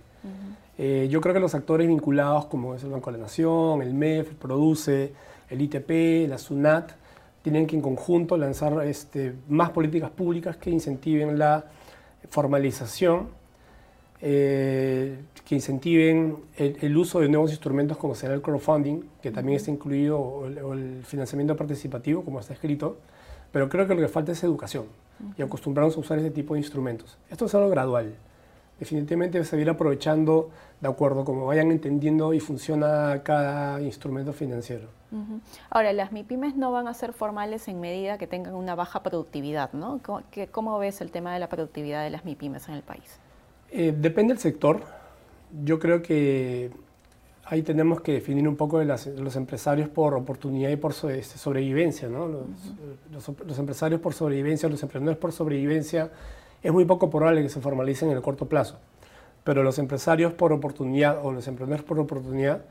Eh, 0.77 1.09
yo 1.11 1.21
creo 1.21 1.35
que 1.35 1.41
los 1.41 1.55
actores 1.55 1.89
vinculados, 1.89 2.47
como 2.47 2.75
es 2.75 2.85
el 2.85 2.91
Banco 2.91 3.11
de 3.11 3.19
la 3.19 3.25
Nación, 3.25 3.83
el 3.83 3.95
MEF, 3.95 4.31
el 4.31 4.37
Produce, 4.37 5.13
el 5.51 5.61
ITP, 5.61 6.29
la 6.29 6.39
SUNAT, 6.39 6.93
tienen 7.43 7.67
que 7.67 7.75
en 7.75 7.83
conjunto 7.83 8.37
lanzar 8.37 8.87
este, 8.87 9.35
más 9.49 9.71
políticas 9.71 10.11
públicas 10.11 10.57
que 10.57 10.71
incentiven 10.71 11.39
la 11.39 11.65
formalización, 12.31 13.29
eh, 14.21 15.19
que 15.45 15.55
incentiven 15.55 16.37
el, 16.57 16.97
uso 16.97 17.21
de 17.21 17.29
nuevos 17.29 17.51
instrumentos 17.51 17.97
como 17.97 18.15
será 18.15 18.35
el 18.35 18.43
crowdfunding, 18.43 19.01
que 19.23 19.31
también 19.31 19.57
está 19.57 19.71
incluido, 19.71 20.21
o 20.21 20.75
el 20.75 21.03
financiamiento 21.05 21.57
participativo, 21.57 22.25
como 22.25 22.39
está 22.39 22.53
escrito, 22.53 22.99
pero 23.53 23.69
creo 23.69 23.87
que 23.87 23.95
lo 23.95 24.01
que 24.01 24.09
falta 24.09 24.33
es 24.33 24.43
educación 24.43 24.87
y 25.37 25.43
acostumbrarnos 25.43 25.97
a 25.97 26.01
usar 26.01 26.19
ese 26.19 26.31
tipo 26.31 26.55
de 26.55 26.61
instrumentos. 26.61 27.19
Esto 27.31 27.47
es 27.47 27.55
algo 27.55 27.69
gradual. 27.71 28.15
Definitivamente 28.79 29.45
se 29.45 29.61
ir 29.61 29.69
aprovechando 29.69 30.51
de 30.81 30.89
acuerdo 30.89 31.25
como 31.25 31.47
vayan 31.47 31.73
entendiendo 31.73 32.33
y 32.33 32.41
funciona 32.41 33.23
cada 33.25 33.81
instrumento 33.81 34.33
financiero. 34.33 34.89
Ahora, 35.71 35.93
las 35.93 36.13
MIPIMES 36.13 36.55
no 36.57 36.71
van 36.71 36.87
a 36.87 36.95
ser 36.95 37.13
formales 37.13 37.67
en 37.67 37.81
medida 37.81 38.19
que 38.19 38.27
tengan 38.27 38.55
una 38.55 38.75
baja 38.75 39.03
productividad, 39.03 39.73
¿no? 39.73 40.01
¿Cómo, 40.53 40.79
ves 40.79 41.01
el 41.01 41.11
tema 41.11 41.33
de 41.33 41.41
la 41.41 41.49
productividad 41.49 42.05
de 42.05 42.11
las 42.11 42.25
MIPIMES 42.25 42.69
en 42.69 42.75
el 42.75 42.83
país? 42.83 43.19
Eh, 43.71 43.95
depende 43.97 44.35
del 44.35 44.41
sector. 44.41 44.83
Yo 45.65 45.79
creo 45.79 46.03
que 46.03 46.71
ahí 47.51 47.63
tenemos 47.63 48.03
que 48.03 48.13
definir 48.13 48.47
un 48.47 48.57
poco 48.57 48.79
de 48.79 48.85
los 48.85 49.37
empresarios 49.37 49.89
por 49.89 50.15
oportunidad 50.15 50.69
y 50.71 50.77
por 50.77 50.93
este, 50.93 51.39
sobrevivencia. 51.39 52.09
¿no? 52.09 52.29
Los, 53.11 53.59
empresarios 53.59 54.01
por 54.01 54.13
sobrevivencia, 54.13 54.69
los 54.69 54.83
emprendedores 54.83 55.19
por 55.19 55.33
sobrevivencia, 55.33 56.11
es 56.63 56.73
muy 56.73 56.85
poco 56.85 57.09
probable 57.09 57.43
que 57.43 57.49
se 57.49 57.61
formalicen 57.61 58.11
en 58.11 58.17
el 58.17 58.23
corto 58.23 58.47
plazo. 58.47 58.79
Pero 59.45 59.63
los 59.63 59.79
empresarios 59.79 60.33
por 60.35 60.53
oportunidad 60.53 61.25
o 61.25 61.33
los 61.33 61.49
emprendedores 61.49 61.87
por 61.87 61.99
oportunidad, 61.99 62.65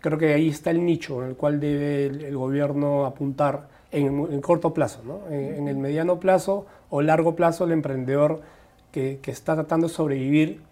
creo 0.00 0.16
que 0.16 0.32
ahí 0.32 0.48
está 0.48 0.70
el 0.70 0.84
nicho 0.84 1.22
en 1.22 1.30
el 1.30 1.36
cual 1.36 1.60
debe 1.60 2.06
el, 2.06 2.36
gobierno 2.36 3.04
apuntar 3.04 3.68
en, 3.90 4.40
corto 4.40 4.72
plazo. 4.72 5.02
¿no? 5.04 5.28
En, 5.30 5.68
el 5.68 5.76
mediano 5.76 6.18
plazo 6.18 6.64
o 6.88 7.02
largo 7.02 7.36
plazo, 7.36 7.64
el 7.64 7.72
emprendedor 7.72 8.40
que, 8.92 9.18
que 9.20 9.30
está 9.30 9.54
tratando 9.54 9.88
de 9.88 9.92
sobrevivir 9.92 10.62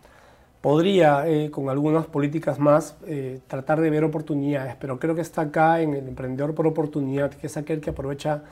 podría, 0.61 1.27
eh, 1.27 1.51
con 1.51 1.71
algunas 1.71 2.07
políticas 2.07 2.59
más, 2.59 2.97
eh, 3.07 3.41
tratar 3.47 3.81
de 3.81 3.91
ver 3.91 4.05
oportunidades, 4.05 4.77
pero 4.79 4.99
creo 4.99 5.15
que 5.15 5.23
está 5.23 5.43
acá 5.43 5.81
en 5.81 5.95
el 5.95 6.09
emprendedor 6.09 6.55
por 6.55 6.67
oportunidad, 6.67 7.31
que 7.31 7.47
es 7.47 7.57
aquel 7.57 7.81
que 7.81 7.91
aprovecha 7.91 8.43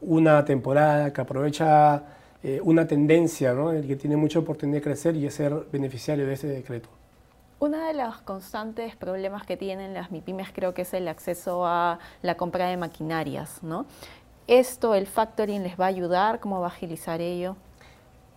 una 0.00 0.44
temporada, 0.44 1.12
que 1.12 1.20
aprovecha 1.20 2.02
eh, 2.42 2.60
una 2.64 2.86
tendencia, 2.86 3.52
¿no? 3.52 3.72
el 3.72 3.86
que 3.86 3.96
tiene 3.96 4.16
mucha 4.16 4.38
oportunidad 4.38 4.78
de 4.78 4.82
crecer 4.82 5.16
y 5.16 5.22
de 5.22 5.30
ser 5.30 5.54
beneficiario 5.70 6.26
de 6.26 6.32
ese 6.32 6.46
decreto. 6.46 6.88
Una 7.58 7.88
de 7.88 7.92
los 7.92 8.16
constantes 8.22 8.96
problemas 8.96 9.44
que 9.44 9.58
tienen 9.58 9.92
las 9.92 10.10
MIPIMES 10.10 10.48
creo 10.54 10.72
que 10.72 10.82
es 10.82 10.94
el 10.94 11.08
acceso 11.08 11.66
a 11.66 11.98
la 12.22 12.38
compra 12.38 12.68
de 12.68 12.78
maquinarias. 12.78 13.62
¿no? 13.62 13.84
¿Esto, 14.46 14.94
el 14.94 15.06
factoring, 15.06 15.62
les 15.62 15.78
va 15.78 15.84
a 15.84 15.88
ayudar? 15.88 16.40
¿Cómo 16.40 16.58
va 16.60 16.68
a 16.68 16.70
agilizar 16.70 17.20
ello? 17.20 17.56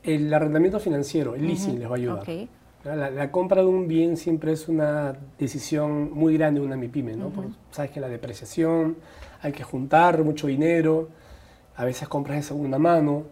El 0.04 0.34
arrendamiento 0.34 0.82
financiero, 0.82 1.36
el 1.36 1.48
leasing, 1.48 1.80
les 1.80 1.88
va 1.88 1.94
a 1.94 1.98
ayudar. 1.98 2.26
La, 2.84 3.32
compra 3.32 3.62
de 3.62 3.68
un 3.68 3.88
bien 3.88 4.18
siempre 4.18 4.52
es 4.52 4.68
una 4.68 5.16
decisión 5.40 6.12
muy 6.12 6.38
grande 6.38 6.60
de 6.60 6.66
una 6.66 6.76
MIPYME, 6.76 7.16
¿no? 7.16 7.32
sabes 7.72 7.92
que 7.92 8.02
la 8.02 8.10
depreciación, 8.10 8.98
hay 9.42 9.54
que 9.54 9.64
juntar 9.64 10.22
mucho 10.22 10.48
dinero, 10.48 11.08
a 11.78 11.86
veces 11.86 12.10
compras 12.10 12.38
de 12.38 12.44
segunda 12.44 12.78
mano. 12.80 13.24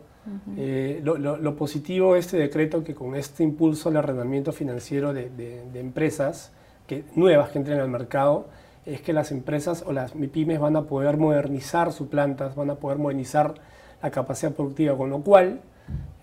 Eh, 0.56 1.02
lo, 1.04 1.56
positivo 1.56 2.14
de 2.14 2.20
este 2.20 2.38
decreto 2.38 2.84
que 2.84 2.94
con 2.94 3.16
este 3.16 3.44
impulso 3.44 3.90
al 3.90 3.98
arrendamiento 3.98 4.54
financiero 4.54 5.14
de, 5.14 5.64
empresas 5.74 6.52
que, 6.88 7.04
nuevas 7.16 7.50
que 7.50 7.58
entren 7.58 7.80
al 7.80 7.90
mercado, 7.90 8.48
es 8.86 9.02
que 9.02 9.12
las 9.12 9.32
empresas 9.32 9.84
o 9.86 9.92
las 9.92 10.16
MIPYMES 10.16 10.60
van 10.60 10.78
a 10.78 10.84
poder 10.84 11.18
modernizar 11.18 11.92
sus 11.92 12.08
plantas, 12.08 12.56
van 12.56 12.70
a 12.70 12.76
poder 12.76 13.00
modernizar 13.00 13.56
la 14.02 14.12
capacidad 14.12 14.54
productiva, 14.54 14.96
con 14.96 15.10
lo 15.10 15.20
cual 15.22 15.60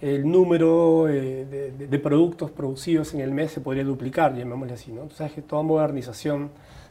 el 0.00 0.30
número 0.30 1.08
eh, 1.08 1.44
de, 1.44 1.98
productos 1.98 2.50
producidos 2.50 3.14
en 3.14 3.20
el 3.20 3.32
mes 3.32 3.52
se 3.52 3.60
podría 3.60 3.84
duplicar, 3.84 4.34
llamémosle 4.34 4.74
así. 4.74 4.92
¿no? 4.92 5.02
Tú 5.02 5.16
sabes 5.16 5.32
que 5.32 5.42
toda 5.42 5.62
modernización 5.62 6.50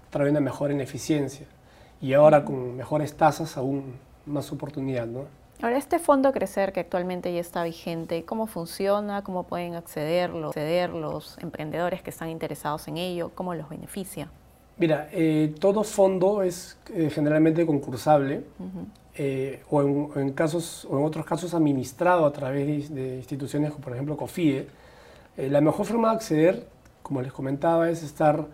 trae 0.09 0.29
una 0.29 0.39
mejora 0.39 0.73
en 0.73 0.81
eficiencia 0.81 1.47
y 2.01 2.13
ahora 2.13 2.43
con 2.43 2.75
mejores 2.75 3.15
tasas 3.15 3.57
aún 3.57 3.95
más 4.25 4.51
oportunidad. 4.51 5.07
¿no? 5.07 5.25
Ahora, 5.61 5.77
este 5.77 5.99
fondo 5.99 6.31
Crecer 6.33 6.73
que 6.73 6.81
actualmente 6.81 7.33
ya 7.33 7.39
está 7.39 7.63
vigente, 7.63 8.23
¿cómo 8.25 8.45
funciona? 8.45 9.23
¿Cómo 9.23 9.43
pueden 9.43 9.75
acceder 9.75 10.29
los, 10.29 10.49
acceder 10.49 10.91
los 10.91 11.37
emprendedores 11.39 12.01
que 12.01 12.09
están 12.09 12.29
interesados 12.29 12.87
en 12.87 12.97
ello? 12.97 13.31
¿Cómo 13.33 13.55
los 13.55 13.69
beneficia? 13.69 14.29
Mira, 14.77 15.09
eh, 15.11 15.55
todo 15.59 15.83
fondo 15.83 16.43
es 16.43 16.77
eh, 16.93 17.09
generalmente 17.09 17.65
concursable 17.65 18.43
eh, 19.17 19.63
o, 19.69 19.81
en, 20.15 20.31
casos, 20.31 20.85
o 20.89 20.97
en 20.99 21.05
otros 21.05 21.25
casos 21.25 21.53
administrado 21.53 22.25
a 22.25 22.31
través 22.31 22.93
de, 22.93 23.17
instituciones 23.17 23.71
como 23.71 23.83
por 23.83 23.93
ejemplo 23.93 24.15
COFIE. 24.17 24.67
la 25.37 25.61
mejor 25.61 25.85
forma 25.85 26.09
de 26.09 26.15
acceder, 26.15 26.67
como 27.01 27.21
les 27.21 27.31
comentaba, 27.31 27.89
es 27.89 28.03
estar 28.03 28.47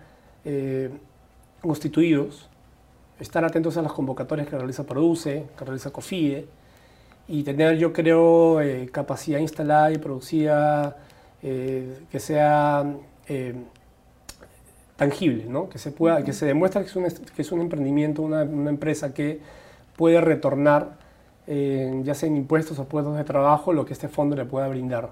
constituidos, 1.62 2.50
estar 3.20 3.46
atentos 3.46 3.77
a 3.77 3.82
las 3.82 3.93
convocatorias 3.93 4.48
que 4.48 4.58
realiza 4.58 4.84
Produce, 4.84 5.46
que 5.58 5.65
realiza 5.65 5.91
COFIE 5.91 6.46
y 7.27 7.43
tener, 7.43 7.77
yo 7.77 7.93
creo, 7.93 8.60
capacidad 8.91 9.39
instalada 9.39 9.91
y 9.91 9.98
producida 9.98 10.98
que 11.41 12.20
sea 12.20 12.86
tangible, 14.96 15.46
¿no? 15.48 15.70
que, 15.70 15.77
se 15.79 15.91
pueda, 15.91 16.24
que 16.24 16.34
se 16.34 16.46
demuestra 16.46 16.82
que 16.82 16.88
es 16.88 16.96
un, 16.96 17.05
que 17.36 17.41
es 17.41 17.51
un 17.51 17.62
emprendimiento, 17.62 18.22
una, 18.22 18.43
una, 18.43 18.70
empresa 18.70 19.13
que 19.13 19.39
puede 19.95 20.21
retornar, 20.21 20.97
eh, 21.47 22.01
ya 22.03 22.13
sea 22.13 22.27
en 22.27 22.38
impuestos 22.38 22.79
o 22.79 22.85
puestos 22.85 23.17
de 23.17 23.23
trabajo, 23.23 23.73
lo 23.73 23.85
que 23.85 23.93
este 23.93 24.07
fondo 24.07 24.35
le 24.35 24.45
pueda 24.45 24.67
brindar. 24.67 25.12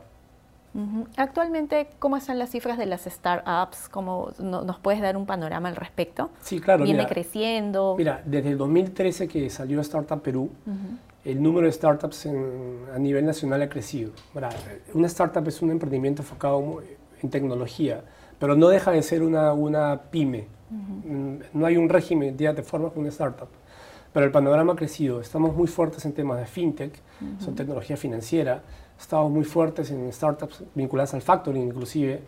Actualmente, 1.18 1.90
¿cómo 2.00 2.16
están 2.16 2.40
las 2.40 2.52
cifras 2.52 2.78
de 2.78 2.86
las 2.86 3.02
startups? 3.04 3.90
¿Cómo 3.90 4.32
¿Nos 4.40 4.80
puedes 4.80 5.02
dar 5.02 5.18
un 5.18 5.26
panorama 5.26 5.68
al 5.68 5.76
respecto? 5.76 6.30
Sí, 6.42 6.62
claro. 6.62 6.86
¿Viene 6.86 7.06
creciendo? 7.08 7.96
Mira, 7.98 8.22
desde 8.26 8.52
el 8.52 8.58
2013 8.58 9.28
que 9.28 9.50
salió 9.50 9.82
Startup 9.82 10.22
Perú, 10.22 10.50
el 11.26 11.44
número 11.44 11.68
de 11.68 11.74
startups 11.74 12.26
a 12.26 13.00
nivel 13.00 13.26
nacional 13.26 13.62
ha 13.64 13.68
crecido. 13.68 14.12
Una 14.94 15.08
startup 15.08 15.46
es 15.46 15.62
un 15.62 15.72
emprendimiento 15.72 16.22
enfocado 16.22 16.82
en 17.22 17.30
tecnología 17.30 18.02
pero 18.42 18.56
no 18.56 18.70
deja 18.70 18.90
de 18.90 19.04
ser 19.04 19.22
una, 19.22 19.54
una 19.54 20.02
pyme. 20.10 20.48
Mm, 20.72 21.36
no 21.54 21.66
hay 21.68 21.78
un 21.78 21.90
régimen 21.90 22.36
ya 22.36 22.56
te 22.56 22.64
formas 22.64 22.92
con 22.92 23.02
una 23.02 23.10
startup. 23.10 23.48
Pero 24.14 24.26
el 24.26 24.32
panorama 24.32 24.74
ha 24.74 24.76
crecido. 24.76 25.22
Estamos 25.22 25.56
muy 25.56 25.68
fuertes 25.68 26.06
en 26.06 26.14
temas 26.14 26.40
de 26.40 26.46
fintech, 26.46 26.94
son 27.40 27.56
tecnología 27.56 27.96
financiera. 27.96 28.64
Estamos 29.00 29.32
muy 29.32 29.46
fuertes 29.46 29.90
en 29.92 30.12
startups 30.12 30.64
vinculadas 30.76 31.14
al 31.14 31.22
factoring, 31.22 31.64
inclusive. 31.64 32.22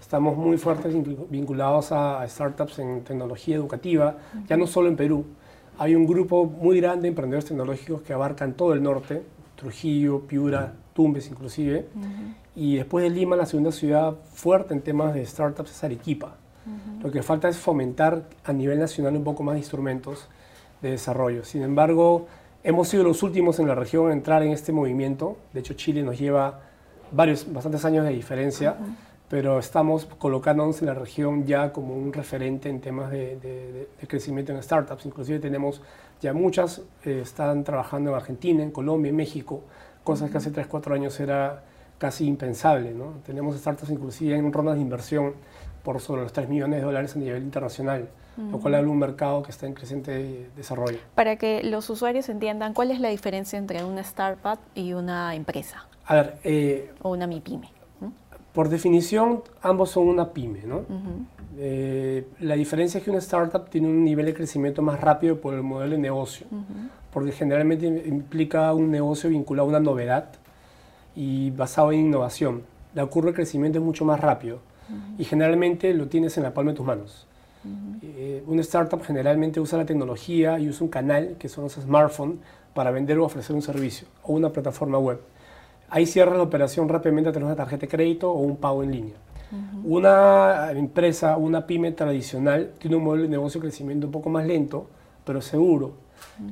Estamos 0.00 0.36
muy 0.36 0.56
fuertes 0.58 0.94
vinculados 1.28 1.92
a, 1.92 2.26
startups 2.28 2.78
en 2.78 3.04
tecnología 3.04 3.56
educativa, 3.56 4.16
ya 4.48 4.56
no 4.56 4.66
solo 4.66 4.88
en 4.88 4.96
Perú. 4.96 5.24
Hay 5.78 5.94
un 5.94 6.06
grupo 6.06 6.44
muy 6.44 6.80
grande 6.80 7.02
de 7.02 7.08
emprendedores 7.08 7.46
tecnológicos 7.46 8.02
que 8.02 8.12
abarcan 8.12 8.54
todo 8.54 8.74
el 8.74 8.82
norte, 8.82 9.22
Trujillo, 9.56 10.20
Piura, 10.20 10.74
Tumbes 10.92 11.28
inclusive. 11.30 11.86
Y 12.54 12.76
después 12.76 13.04
de 13.04 13.10
Lima, 13.10 13.36
la 13.36 13.46
segunda 13.46 13.72
ciudad 13.72 14.14
fuerte 14.32 14.74
en 14.74 14.82
temas 14.82 15.14
de 15.14 15.24
startups 15.24 15.70
es 15.70 15.84
Arequipa. 15.84 16.36
Lo 17.02 17.10
que 17.10 17.22
falta 17.22 17.48
es 17.48 17.56
fomentar 17.56 18.24
a 18.44 18.52
nivel 18.52 18.78
nacional 18.78 19.16
un 19.16 19.24
poco 19.24 19.42
más 19.42 19.54
de 19.54 19.60
instrumentos 19.60 20.28
de 20.82 20.90
desarrollo. 20.90 21.44
Sin 21.44 21.62
embargo, 21.62 22.26
hemos 22.62 22.88
sido 22.88 23.04
los 23.04 23.22
últimos 23.22 23.58
en 23.58 23.68
la 23.68 23.74
región 23.74 24.06
en 24.06 24.18
entrar 24.18 24.42
en 24.42 24.52
este 24.52 24.72
movimiento. 24.72 25.36
De 25.52 25.60
hecho, 25.60 25.74
Chile 25.74 26.02
nos 26.02 26.18
lleva 26.18 26.60
varios, 27.12 27.52
bastantes 27.52 27.84
años 27.84 28.04
de 28.04 28.12
diferencia, 28.12 28.76
pero 29.28 29.58
estamos 29.58 30.06
colocándonos 30.06 30.80
en 30.82 30.88
la 30.88 30.94
región 30.94 31.46
ya 31.46 31.72
como 31.72 31.94
un 31.94 32.12
referente 32.12 32.68
en 32.68 32.80
temas 32.80 33.10
de, 33.10 33.88
crecimiento 34.06 34.52
en 34.52 34.62
startups. 34.62 35.06
Inclusive 35.06 35.38
tenemos 35.38 35.82
ya 36.20 36.32
muchas, 36.32 36.82
eh, 37.04 37.20
están 37.22 37.64
trabajando 37.64 38.10
en 38.10 38.16
Argentina, 38.16 38.62
en 38.62 38.70
Colombia, 38.70 39.10
en 39.10 39.16
México, 39.16 39.62
cosas 40.04 40.30
que 40.30 40.38
hace 40.38 40.50
3, 40.50 40.66
4 40.66 40.94
años 40.94 41.18
era 41.20 41.62
casi 41.98 42.26
impensable. 42.26 42.92
¿no? 42.92 43.20
Tenemos 43.24 43.56
startups 43.56 43.90
inclusive 43.90 44.36
en 44.36 44.52
rondas 44.52 44.74
de 44.74 44.80
inversión 44.80 45.34
por 45.82 46.00
sobre 46.00 46.22
los 46.22 46.32
3 46.32 46.48
millones 46.48 46.80
de 46.80 46.84
dólares 46.84 47.16
a 47.16 47.18
nivel 47.18 47.42
internacional, 47.42 48.08
lo 48.50 48.58
cual 48.58 48.74
habla 48.74 48.86
de 48.86 48.92
un 48.92 48.98
mercado 48.98 49.42
que 49.42 49.50
está 49.50 49.66
en 49.66 49.74
creciente 49.74 50.48
desarrollo. 50.56 50.98
Para 51.14 51.36
que 51.36 51.62
los 51.62 51.90
usuarios 51.90 52.28
entiendan, 52.28 52.72
¿cuál 52.72 52.90
es 52.90 53.00
la 53.00 53.08
diferencia 53.08 53.58
entre 53.58 53.84
una 53.84 54.00
startup 54.00 54.58
y 54.74 54.94
una 54.94 55.34
empresa? 55.34 55.86
A 56.06 56.14
ver, 56.14 56.38
eh, 56.44 56.90
o 57.02 57.10
una 57.10 57.26
MIPYME. 57.26 57.68
Por 58.52 58.68
definición, 58.68 59.42
ambos 59.62 59.90
son 59.90 60.08
una 60.08 60.32
pyme. 60.32 60.62
¿no? 60.64 60.82
Eh, 61.56 62.26
la 62.40 62.56
diferencia 62.56 62.98
es 62.98 63.04
que 63.04 63.10
una 63.10 63.20
startup 63.20 63.68
tiene 63.70 63.86
un 63.86 64.04
nivel 64.04 64.26
de 64.26 64.34
crecimiento 64.34 64.82
más 64.82 65.00
rápido 65.00 65.40
por 65.40 65.54
el 65.54 65.62
modelo 65.62 65.92
de 65.92 65.98
negocio, 65.98 66.46
porque 67.12 67.30
generalmente 67.30 67.86
implica 67.86 68.72
un 68.74 68.90
negocio 68.90 69.30
vinculado 69.30 69.66
a 69.66 69.68
una 69.68 69.80
novedad 69.80 70.30
y 71.14 71.50
basado 71.50 71.92
en 71.92 72.00
innovación. 72.00 72.62
La 72.94 73.06
curva 73.06 73.30
de 73.30 73.36
crecimiento 73.36 73.78
es 73.78 73.84
mucho 73.84 74.04
más 74.04 74.18
rápido 74.18 74.58
y 75.18 75.24
generalmente 75.24 75.92
lo 75.94 76.08
tienes 76.08 76.36
en 76.36 76.42
la 76.42 76.54
palma 76.54 76.72
de 76.72 76.76
tus 76.76 76.86
manos. 76.86 77.26
Eh, 78.02 78.42
una 78.46 78.62
startup 78.62 79.02
generalmente 79.02 79.60
usa 79.60 79.78
la 79.78 79.84
tecnología 79.84 80.58
y 80.58 80.68
usa 80.68 80.84
un 80.84 80.90
canal, 80.90 81.36
que 81.38 81.48
son 81.48 81.64
los 81.64 81.74
smartphones, 81.74 82.38
para 82.74 82.90
vender 82.90 83.18
o 83.18 83.24
ofrecer 83.24 83.54
un 83.54 83.62
servicio 83.62 84.06
o 84.22 84.32
una 84.32 84.50
plataforma 84.50 84.98
web. 84.98 85.20
Ahí 85.90 86.06
cierra 86.06 86.36
la 86.36 86.42
operación 86.42 86.88
rápidamente 86.88 87.30
a 87.30 87.32
través 87.32 87.48
de 87.48 87.52
una 87.52 87.56
tarjeta 87.56 87.82
de 87.82 87.88
crédito 87.88 88.30
o 88.30 88.38
un 88.38 88.56
pago 88.56 88.82
en 88.82 88.92
línea. 88.92 89.14
Una 89.84 90.70
empresa, 90.70 91.36
una 91.36 91.66
pyme 91.66 91.90
tradicional, 91.90 92.70
tiene 92.78 92.96
un 92.96 93.02
modelo 93.02 93.24
de 93.24 93.30
negocio 93.30 93.60
de 93.60 93.66
crecimiento 93.66 94.06
un 94.06 94.12
poco 94.12 94.30
más 94.30 94.46
lento, 94.46 94.86
pero 95.24 95.40
seguro. 95.40 95.94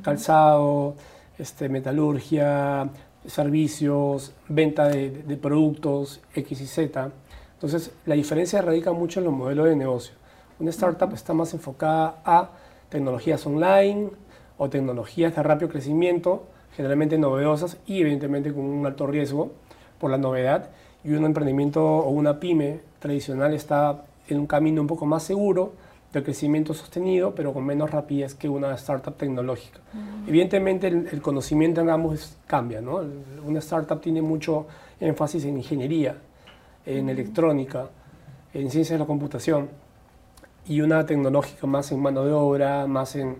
Calzado, 0.02 0.96
este, 1.38 1.68
metalurgia, 1.68 2.90
servicios, 3.24 4.32
venta 4.48 4.88
de, 4.88 5.38
productos 5.40 6.20
X 6.34 6.60
y 6.60 6.66
Z. 6.66 7.10
Entonces, 7.58 7.90
la 8.06 8.14
diferencia 8.14 8.62
radica 8.62 8.92
mucho 8.92 9.18
en 9.18 9.24
los 9.24 9.34
modelos 9.34 9.66
de 9.66 9.74
negocio. 9.74 10.14
Una 10.60 10.70
startup 10.70 11.12
está 11.12 11.34
más 11.34 11.52
enfocada 11.54 12.20
a 12.24 12.50
tecnologías 12.88 13.44
online 13.46 14.10
o 14.58 14.70
tecnologías 14.70 15.34
de 15.34 15.42
rápido 15.42 15.68
crecimiento, 15.68 16.44
generalmente 16.76 17.18
novedosas 17.18 17.76
y 17.84 18.00
evidentemente 18.00 18.52
con 18.52 18.64
un 18.64 18.86
alto 18.86 19.08
riesgo 19.08 19.50
por 19.98 20.12
la 20.12 20.18
novedad. 20.18 20.70
Y 21.02 21.10
un 21.10 21.24
emprendimiento 21.24 21.84
o 21.84 22.10
una 22.10 22.38
pyme 22.38 22.80
tradicional 23.00 23.52
está 23.54 24.04
en 24.28 24.38
un 24.38 24.46
camino 24.46 24.80
un 24.80 24.86
poco 24.86 25.04
más 25.04 25.24
seguro, 25.24 25.72
de 26.12 26.22
crecimiento 26.22 26.72
sostenido, 26.72 27.34
pero 27.34 27.52
con 27.52 27.66
menos 27.66 27.90
rapidez 27.90 28.34
que 28.34 28.48
una 28.48 28.72
startup 28.74 29.14
tecnológica. 29.16 29.80
Evidentemente 30.26 30.86
el, 30.86 31.20
conocimiento 31.20 31.80
en 31.82 31.90
ambos 31.90 32.38
cambia, 32.46 32.80
¿no? 32.80 33.02
Una 33.44 33.58
startup 33.58 34.00
tiene 34.00 34.22
mucho 34.22 34.66
énfasis 35.00 35.44
en 35.44 35.58
ingeniería, 35.58 36.16
en 36.88 37.08
electrónica, 37.08 37.88
en 38.54 38.70
ciencias 38.70 38.96
de 38.96 38.98
la 38.98 39.06
computación, 39.06 39.68
y 40.66 40.80
una 40.80 41.04
tecnológica 41.06 41.66
más 41.66 41.92
en 41.92 42.00
mano 42.00 42.24
de 42.24 42.32
obra, 42.32 42.86
más 42.86 43.16
en, 43.16 43.38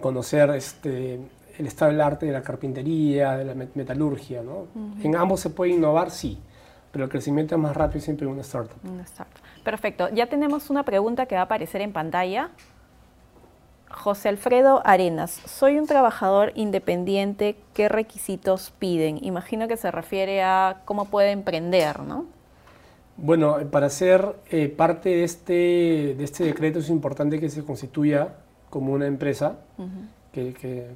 conocer 0.00 0.48
este, 0.50 1.20
el 1.58 1.66
estado 1.66 1.90
del 1.90 2.00
arte 2.00 2.24
de 2.24 2.32
la 2.32 2.42
carpintería, 2.42 3.36
de 3.36 3.44
la 3.44 3.54
metalurgia, 3.54 4.42
¿no? 4.42 4.66
En 5.02 5.14
ambos 5.14 5.40
se 5.40 5.50
puede 5.50 5.72
innovar, 5.72 6.10
sí, 6.10 6.38
pero 6.90 7.04
el 7.04 7.10
crecimiento 7.10 7.54
es 7.54 7.60
más 7.60 7.76
rápido 7.76 8.00
siempre 8.00 8.26
en 8.26 8.32
una 8.32 8.40
startup. 8.40 8.78
Una 8.90 9.02
startup. 9.02 9.42
Perfecto. 9.62 10.08
Ya 10.14 10.26
tenemos 10.26 10.70
una 10.70 10.84
pregunta 10.84 11.26
que 11.26 11.34
va 11.34 11.42
a 11.42 11.44
aparecer 11.44 11.82
en 11.82 11.92
pantalla. 11.92 12.50
José 13.90 14.30
Alfredo 14.30 14.82
Arenas, 14.84 15.30
soy 15.44 15.78
un 15.78 15.86
trabajador 15.86 16.52
independiente, 16.56 17.56
¿qué 17.74 17.88
requisitos 17.88 18.72
piden? 18.78 19.22
Imagino 19.22 19.68
que 19.68 19.76
se 19.76 19.90
refiere 19.90 20.42
a 20.42 20.80
cómo 20.84 21.04
puede 21.04 21.30
emprender, 21.30 22.00
¿no? 22.00 22.24
Bueno, 23.16 23.58
para 23.70 23.90
ser 23.90 24.36
eh, 24.50 24.68
parte 24.68 25.10
de 25.10 25.24
este, 25.24 26.14
de 26.16 26.24
este 26.24 26.44
decreto 26.44 26.80
es 26.80 26.90
importante 26.90 27.38
que 27.38 27.48
se 27.48 27.64
constituya 27.64 28.34
como 28.70 28.92
una 28.92 29.06
empresa, 29.06 29.58
que, 30.32 30.88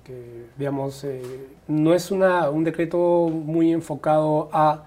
digamos, 0.57 1.05
eh, 1.05 1.23
no 1.69 1.95
es 1.95 2.11
una, 2.11 2.51
un 2.51 2.65
decreto 2.65 3.29
muy 3.29 3.73
enfocado 3.73 4.49
a 4.53 4.85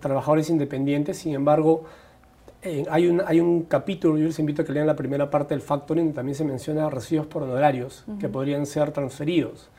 trabajadores 0.00 0.50
independientes, 0.50 1.16
sin 1.16 1.34
embargo, 1.34 1.84
eh, 2.60 2.84
hay, 2.90 3.06
un, 3.06 3.22
hay 3.24 3.40
un 3.40 3.62
capítulo, 3.62 4.18
yo 4.18 4.26
les 4.26 4.38
invito 4.38 4.60
a 4.60 4.64
que 4.64 4.72
lean 4.72 4.86
la 4.86 4.96
primera 4.96 5.30
parte 5.30 5.54
del 5.54 5.62
factoring, 5.62 6.12
también 6.12 6.34
se 6.34 6.44
menciona 6.44 6.90
recibos 6.90 7.26
por 7.26 7.44
honorarios 7.44 8.04
que 8.20 8.28
podrían 8.28 8.66
ser 8.66 8.90
transferidos. 8.90 9.70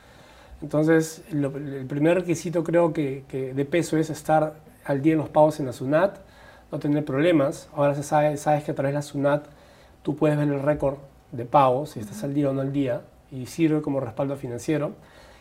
Entonces, 0.62 1.22
el 1.30 1.86
primer 1.86 2.16
requisito 2.16 2.64
creo 2.64 2.92
que, 2.92 3.22
de 3.54 3.64
peso 3.64 3.96
es 3.96 4.10
estar 4.10 4.54
al 4.84 5.02
día 5.02 5.12
en 5.12 5.18
los 5.18 5.28
pagos 5.28 5.60
en 5.60 5.66
la 5.66 5.72
SUNAT, 5.72 6.18
no 6.70 6.78
tener 6.78 7.04
problemas. 7.04 7.68
Ahora 7.74 7.94
se 7.94 8.02
sabe, 8.02 8.36
sabes 8.36 8.64
que 8.64 8.72
a 8.72 8.74
través 8.74 8.92
de 8.92 8.94
la 8.94 9.02
SUNAT 9.02 9.46
tú 10.02 10.16
puedes 10.16 10.36
ver 10.36 10.48
el 10.48 10.62
récord 10.62 10.96
de 11.32 11.44
pagos, 11.44 11.90
si 11.90 12.00
estás 12.00 12.22
al 12.24 12.34
día 12.34 12.50
o 12.50 12.52
no 12.52 12.60
al 12.60 12.72
día, 12.72 13.02
y 13.30 13.46
sirve 13.46 13.82
como 13.82 14.00
respaldo 14.00 14.36
financiero. 14.36 14.92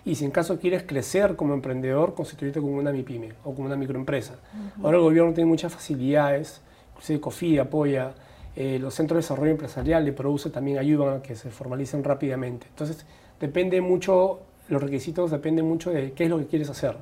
Y 0.06 0.16
si 0.16 0.26
en 0.26 0.32
caso 0.32 0.60
quieres 0.60 0.84
crecer 0.84 1.36
como 1.36 1.54
emprendedor, 1.54 2.16
constituirte 2.16 2.62
como 2.62 2.78
una 2.78 2.92
MIPYME 2.92 3.34
o 3.44 3.54
como 3.54 3.66
una 3.66 3.76
microempresa. 3.76 4.36
Ahora 4.82 4.98
el 4.98 5.04
gobierno 5.04 5.34
tiene 5.34 5.48
muchas 5.48 5.74
facilidades, 5.74 6.62
inclusive 6.92 7.20
COFI 7.20 7.60
apoya, 7.60 8.14
eh, 8.56 8.80
los 8.80 8.94
centros 8.94 9.18
de 9.18 9.22
desarrollo 9.22 9.52
empresarial 9.52 10.06
de 10.06 10.14
Produce 10.14 10.50
también 10.50 10.78
ayudan 10.78 11.18
a 11.18 11.22
que 11.22 11.36
se 11.36 11.50
formalicen 11.50 12.04
rápidamente. 12.04 12.68
Entonces, 12.70 13.06
depende 13.40 13.82
mucho 13.82 14.40
los 14.70 14.82
requisitos 14.82 15.32
dependen 15.32 15.66
mucho 15.66 15.92
de 15.92 16.14
qué 16.14 16.26
es 16.26 16.30
lo 16.30 16.38
que 16.38 16.46
quieres 16.46 16.70
hacer. 16.70 16.96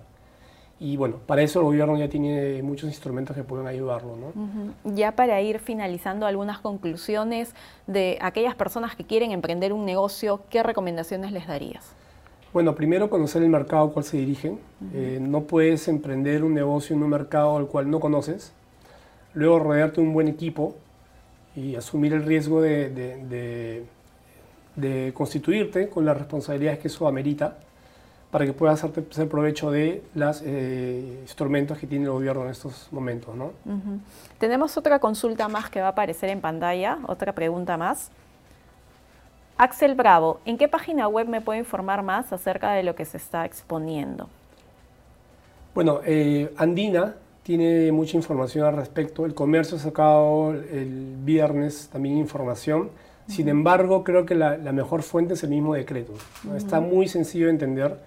Y 0.79 0.95
bueno, 0.95 1.15
para 1.25 1.41
eso 1.41 1.59
el 1.59 1.65
gobierno 1.65 1.97
ya 1.97 2.07
tiene 2.07 2.61
muchos 2.61 2.89
instrumentos 2.89 3.35
que 3.35 3.43
pueden 3.43 3.65
ayudarlo. 3.65 4.15
¿no? 4.15 4.93
Ya 4.95 5.13
para 5.13 5.41
ir 5.41 5.59
finalizando 5.59 6.27
algunas 6.27 6.59
conclusiones 6.59 7.55
de 7.87 8.17
aquellas 8.21 8.53
personas 8.53 8.95
que 8.95 9.03
quieren 9.03 9.31
emprender 9.31 9.73
un 9.73 9.85
negocio, 9.85 10.41
¿qué 10.49 10.61
recomendaciones 10.61 11.31
les 11.31 11.47
darías? 11.47 11.93
Bueno, 12.53 12.75
primero 12.75 13.09
conocer 13.09 13.41
el 13.41 13.49
mercado 13.49 13.85
al 13.85 13.91
cual 13.91 14.05
se 14.05 14.17
dirigen. 14.17 14.59
Eh, 14.93 15.17
no 15.19 15.43
puedes 15.43 15.87
emprender 15.87 16.43
un 16.43 16.53
negocio 16.53 16.95
en 16.95 17.03
un 17.03 17.09
mercado 17.09 17.57
al 17.57 17.67
cual 17.67 17.89
no 17.89 17.99
conoces. 17.99 18.53
Luego 19.33 19.59
rodearte 19.59 19.99
de 19.99 20.07
un 20.07 20.13
buen 20.13 20.27
equipo 20.27 20.75
y 21.55 21.75
asumir 21.75 22.13
el 22.13 22.23
riesgo 22.23 22.61
de, 22.61 23.83
de 24.75 25.11
constituirte 25.13 25.89
con 25.89 26.05
las 26.05 26.17
responsabilidades 26.17 26.79
que 26.79 26.87
eso 26.87 27.07
amerita 27.07 27.57
para 28.31 28.45
que 28.45 28.53
puedas 28.53 28.83
hacer 28.83 29.29
provecho 29.29 29.71
de 29.71 30.03
los 30.13 30.41
eh, 30.45 31.19
instrumentos 31.21 31.77
que 31.77 31.87
tiene 31.87 32.05
el 32.05 32.11
gobierno 32.11 32.43
en 32.43 32.51
estos 32.51 32.87
momentos. 32.91 33.35
¿no? 33.35 33.51
Tenemos 34.37 34.75
otra 34.77 34.99
consulta 34.99 35.47
más 35.47 35.69
que 35.69 35.79
va 35.79 35.87
a 35.87 35.91
aparecer 35.91 36.29
en 36.29 36.41
pantalla, 36.41 36.99
otra 37.07 37.33
pregunta 37.33 37.77
más. 37.77 38.09
Axel 39.57 39.95
Bravo, 39.95 40.39
¿en 40.45 40.57
qué 40.57 40.67
página 40.67 41.07
web 41.07 41.27
me 41.27 41.41
puedo 41.41 41.57
informar 41.57 42.03
más 42.03 42.31
acerca 42.31 42.73
de 42.73 42.83
lo 42.83 42.95
que 42.95 43.05
se 43.05 43.17
está 43.17 43.45
exponiendo? 43.45 44.29
Bueno, 45.73 46.01
eh, 46.05 46.53
Andina 46.57 47.15
tiene 47.43 47.91
mucha 47.91 48.17
información 48.17 48.65
al 48.65 48.75
respecto. 48.75 49.25
El 49.25 49.33
comercio 49.33 49.77
ha 49.77 49.79
sacado 49.79 50.51
el 50.51 51.15
viernes 51.23 51.89
también 51.91 52.17
información. 52.17 52.89
Sin 53.27 53.49
embargo, 53.49 54.03
creo 54.03 54.25
que 54.25 54.35
la, 54.35 54.57
mejor 54.73 55.01
fuente 55.01 55.33
es 55.33 55.43
el 55.43 55.49
mismo 55.49 55.73
decreto. 55.73 56.13
Está 56.55 56.79
muy 56.79 57.07
sencillo 57.07 57.45
de 57.45 57.51
entender 57.51 57.97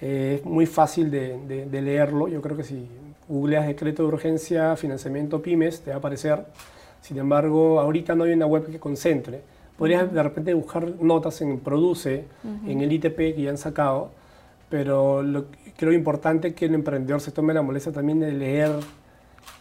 eh, 0.00 0.38
es 0.38 0.44
muy 0.44 0.66
fácil 0.66 1.10
de, 1.10 1.66
leerlo. 1.70 2.28
Yo 2.28 2.40
creo 2.40 2.56
que 2.56 2.64
si 2.64 2.86
googleas 3.28 3.66
decreto 3.66 4.02
de 4.02 4.08
urgencia, 4.08 4.76
financiamiento 4.76 5.42
pymes, 5.42 5.80
te 5.80 5.90
va 5.90 5.96
a 5.96 5.98
aparecer. 5.98 6.44
Sin 7.00 7.18
embargo, 7.18 7.80
ahorita 7.80 8.14
no 8.14 8.24
hay 8.24 8.32
una 8.32 8.46
web 8.46 8.70
que 8.70 8.78
concentre. 8.78 9.42
Podrías 9.76 10.12
de 10.12 10.22
repente 10.22 10.54
buscar 10.54 10.88
notas 11.00 11.40
en 11.40 11.60
Produce, 11.60 12.24
en 12.66 12.80
el 12.80 12.92
ITP 12.92 13.16
que 13.16 13.42
ya 13.42 13.50
han 13.50 13.58
sacado, 13.58 14.10
pero 14.68 15.22
lo, 15.22 15.46
creo 15.76 15.92
importante 15.92 16.52
que 16.52 16.66
el 16.66 16.74
emprendedor 16.74 17.20
se 17.20 17.30
tome 17.30 17.54
la 17.54 17.62
molestia 17.62 17.92
también 17.92 18.18
de 18.18 18.32
leer 18.32 18.72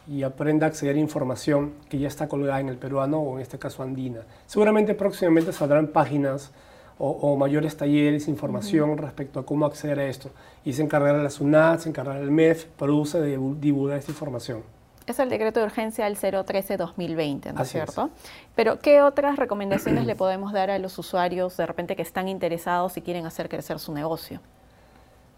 y 0.08 0.24
aprenda 0.24 0.65
a 0.65 0.70
acceder 0.70 0.96
a 0.96 1.00
información 1.00 1.74
que 1.88 2.00
ya 2.00 2.08
está 2.08 2.27
colgada 2.27 2.60
en 2.60 2.70
el 2.70 2.77
peruano 2.77 3.20
o 3.20 3.36
en 3.36 3.41
este 3.41 3.60
caso 3.60 3.84
andina. 3.84 4.22
Seguramente 4.48 4.96
próximamente 4.96 5.53
saldrán 5.53 5.88
páginas 5.88 6.51
o, 6.99 7.35
mayores 7.37 7.77
talleres, 7.77 8.27
información 8.27 8.97
respecto 8.97 9.39
a 9.39 9.45
cómo 9.45 9.65
acceder 9.65 9.99
a 9.99 10.05
esto. 10.05 10.31
Y 10.65 10.73
se 10.73 10.81
encargará 10.81 11.21
la 11.21 11.29
SUNAT, 11.29 11.81
se 11.81 11.89
encargará 11.89 12.19
el 12.19 12.31
MEF, 12.31 12.65
produce 12.65 13.19
de 13.19 13.37
divulgar 13.59 13.99
esta 13.99 14.11
información. 14.11 14.63
Es 15.05 15.19
el 15.19 15.29
decreto 15.29 15.61
de 15.61 15.67
urgencia 15.67 16.05
del 16.05 16.17
013-2020, 16.17 17.53
¿no 17.53 17.61
es 17.61 17.69
cierto? 17.69 18.09
Pero, 18.55 18.79
¿qué 18.79 19.01
otras 19.01 19.37
recomendaciones 19.37 20.05
le 20.05 20.15
podemos 20.15 20.51
dar 20.51 20.69
a 20.69 20.79
los 20.79 20.97
usuarios 20.97 21.55
de 21.55 21.65
repente 21.65 21.95
que 21.95 22.01
están 22.01 22.27
interesados 22.27 22.97
y 22.97 23.01
quieren 23.01 23.25
hacer 23.25 23.47
crecer 23.47 23.79
su 23.79 23.93
negocio? 23.93 24.41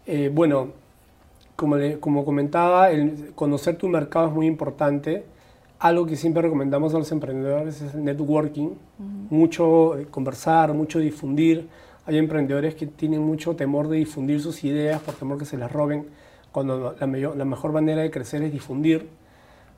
Eh, 0.06 0.28
bueno, 0.32 0.72
como, 1.54 1.76
como 2.00 2.24
comentaba, 2.24 2.90
el 2.90 3.32
conocer 3.36 3.76
tu 3.76 3.86
mercado 3.86 4.26
es 4.26 4.32
muy 4.32 4.46
importante 4.46 5.24
algo 5.80 6.04
que 6.04 6.14
siempre 6.14 6.42
recomendamos 6.42 6.94
a 6.94 6.98
los 6.98 7.10
emprendedores 7.10 7.80
es 7.80 7.94
el 7.94 8.04
networking, 8.04 8.68
mucho 9.30 9.98
eh, 9.98 10.06
conversar, 10.10 10.74
mucho 10.74 10.98
difundir. 10.98 11.68
Hay 12.04 12.18
emprendedores 12.18 12.74
que 12.74 12.86
tienen 12.86 13.22
mucho 13.22 13.56
temor 13.56 13.88
de 13.88 13.96
difundir 13.96 14.42
sus 14.42 14.62
ideas 14.62 15.00
por 15.00 15.14
temor 15.14 15.38
que 15.38 15.46
se 15.46 15.56
las 15.56 15.72
roben, 15.72 16.06
cuando 16.52 16.94
la, 17.00 17.06
la 17.06 17.44
mejor 17.46 17.72
manera 17.72 18.02
de 18.02 18.10
crecer 18.10 18.42
es 18.42 18.52
difundir, 18.52 19.08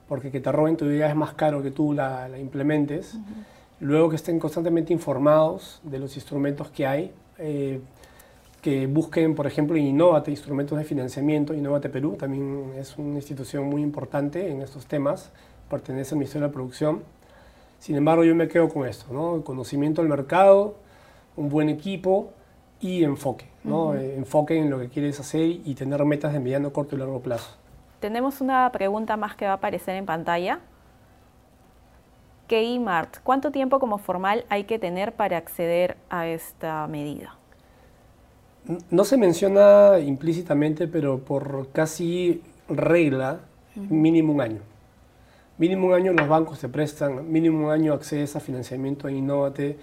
porque 0.08 0.32
que 0.32 0.40
te 0.40 0.50
roben 0.50 0.76
tu 0.76 0.86
idea 0.86 1.08
es 1.08 1.14
más 1.14 1.34
caro 1.34 1.62
que 1.62 1.70
tú 1.70 1.92
la, 1.92 2.28
implementes. 2.36 3.16
Luego 3.78 4.10
que 4.10 4.16
estén 4.16 4.40
constantemente 4.40 4.92
informados 4.92 5.80
de 5.84 6.00
los 6.00 6.16
instrumentos 6.16 6.68
que 6.70 6.84
hay, 6.84 7.12
eh, 7.38 7.80
que 8.60 8.86
busquen, 8.86 9.34
por 9.34 9.46
ejemplo, 9.46 9.76
Innovate, 9.76 10.30
instrumentos 10.32 10.78
de 10.78 10.84
financiamiento. 10.84 11.54
Innovate 11.54 11.88
Perú 11.88 12.16
también 12.18 12.72
es 12.76 12.96
una 12.96 13.16
institución 13.16 13.66
muy 13.66 13.82
importante 13.82 14.50
en 14.50 14.62
estos 14.62 14.86
temas 14.86 15.30
pertenece 15.72 16.14
al 16.14 16.18
Ministerio 16.18 16.46
de 16.46 16.50
la 16.50 16.52
Producción. 16.52 17.02
Sin 17.78 17.96
embargo, 17.96 18.24
yo 18.24 18.34
me 18.34 18.46
quedo 18.46 18.68
con 18.68 18.86
esto, 18.86 19.06
¿no? 19.10 19.42
conocimiento 19.42 20.02
del 20.02 20.10
mercado, 20.10 20.76
un 21.34 21.48
buen 21.48 21.70
equipo 21.70 22.30
y 22.78 23.02
enfoque, 23.02 23.46
¿no? 23.64 23.94
Eh, 23.94 24.16
enfoque 24.16 24.58
en 24.58 24.68
lo 24.70 24.78
que 24.78 24.88
quieres 24.88 25.18
hacer 25.18 25.40
y 25.42 25.74
tener 25.74 26.04
metas 26.04 26.32
de 26.32 26.40
mediano, 26.40 26.72
corto 26.72 26.94
y 26.94 26.98
largo 26.98 27.20
plazo. 27.20 27.56
Tenemos 28.00 28.40
una 28.40 28.70
pregunta 28.70 29.16
más 29.16 29.34
que 29.34 29.46
va 29.46 29.52
a 29.52 29.54
aparecer 29.54 29.96
en 29.96 30.06
pantalla. 30.06 30.60
Mart, 32.80 33.16
¿cuánto 33.22 33.50
tiempo 33.50 33.78
como 33.78 33.96
formal 33.96 34.44
hay 34.50 34.64
que 34.64 34.78
tener 34.78 35.14
para 35.14 35.38
acceder 35.38 35.96
a 36.10 36.26
esta 36.26 36.86
medida? 36.86 37.34
No 38.90 39.04
se 39.04 39.16
menciona 39.16 39.98
implícitamente, 40.00 40.86
pero 40.86 41.18
por 41.20 41.68
casi 41.72 42.42
regla, 42.68 43.40
mínimo 43.74 44.34
un 44.34 44.42
año. 44.42 44.71
Mínimo 45.58 45.88
un 45.88 45.94
año 45.94 46.12
los 46.12 46.28
bancos 46.28 46.60
te 46.60 46.68
prestan, 46.68 47.30
mínimo 47.30 47.66
un 47.66 47.70
año 47.70 47.92
accedes 47.92 48.34
a 48.36 48.40
financiamiento 48.40 49.08
en 49.08 49.16
Innovate, 49.16 49.78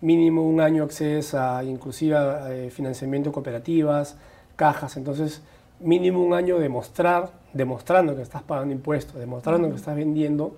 mínimo 0.00 0.42
un 0.42 0.60
año 0.60 0.84
accedes 0.84 1.34
a 1.34 1.64
inclusive 1.64 2.16
a, 2.16 2.52
eh, 2.52 2.70
financiamiento 2.70 3.32
cooperativas, 3.32 4.16
cajas. 4.54 4.96
Entonces, 4.98 5.42
mínimo 5.80 6.22
un 6.22 6.34
año 6.34 6.58
demostrar, 6.58 7.30
demostrando 7.54 8.14
que 8.14 8.22
estás 8.22 8.42
pagando 8.42 8.74
impuestos, 8.74 9.16
demostrando 9.16 9.70
que 9.70 9.76
estás 9.76 9.96
vendiendo, 9.96 10.56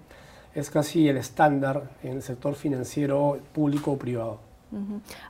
es 0.55 0.68
casi 0.70 1.09
el 1.09 1.16
estándar 1.16 1.85
en 2.02 2.14
el 2.14 2.22
sector 2.22 2.55
financiero 2.55 3.38
público 3.52 3.92
o 3.92 3.98
privado. 3.98 4.40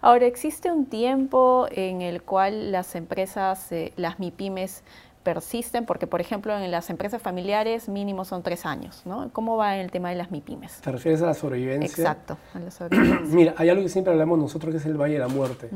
Ahora, 0.01 0.27
¿existe 0.27 0.73
un 0.73 0.87
tiempo 0.87 1.67
en 1.71 2.01
el 2.01 2.23
cual 2.23 2.73
las 2.73 2.95
empresas, 2.95 3.71
eh, 3.71 3.93
las 3.97 4.19
MIPIMES, 4.19 4.83
persisten, 5.27 5.87
porque 5.87 6.07
por 6.07 6.21
ejemplo 6.21 6.57
en 6.57 6.71
las 6.71 6.89
empresas 6.89 7.21
familiares 7.21 7.89
mínimo 7.89 8.25
son 8.25 8.45
tres 8.45 8.65
años, 8.65 9.03
¿no? 9.05 9.29
¿Cómo 9.33 9.57
va 9.57 9.77
el 9.77 9.91
tema 9.91 10.11
de 10.11 10.15
las 10.15 10.31
MIPIMES? 10.31 10.83
¿Te 10.83 10.93
refieres 10.93 11.21
a 11.21 11.27
la 11.27 11.35
sobrevivencia? 11.35 11.89
Exacto, 11.89 12.39
a 12.55 12.61
la 12.61 12.71
sobrevivencia. 12.79 13.35
Mira, 13.35 13.55
hay 13.57 13.69
algo 13.69 13.83
que 13.83 13.89
siempre 13.89 14.13
hablamos 14.13 14.39
nosotros 14.39 14.71
que 14.71 14.79
es 14.79 14.87
el 14.87 14.97
Valle 14.97 15.15
de 15.15 15.19
la 15.19 15.27
Muerte, 15.27 15.69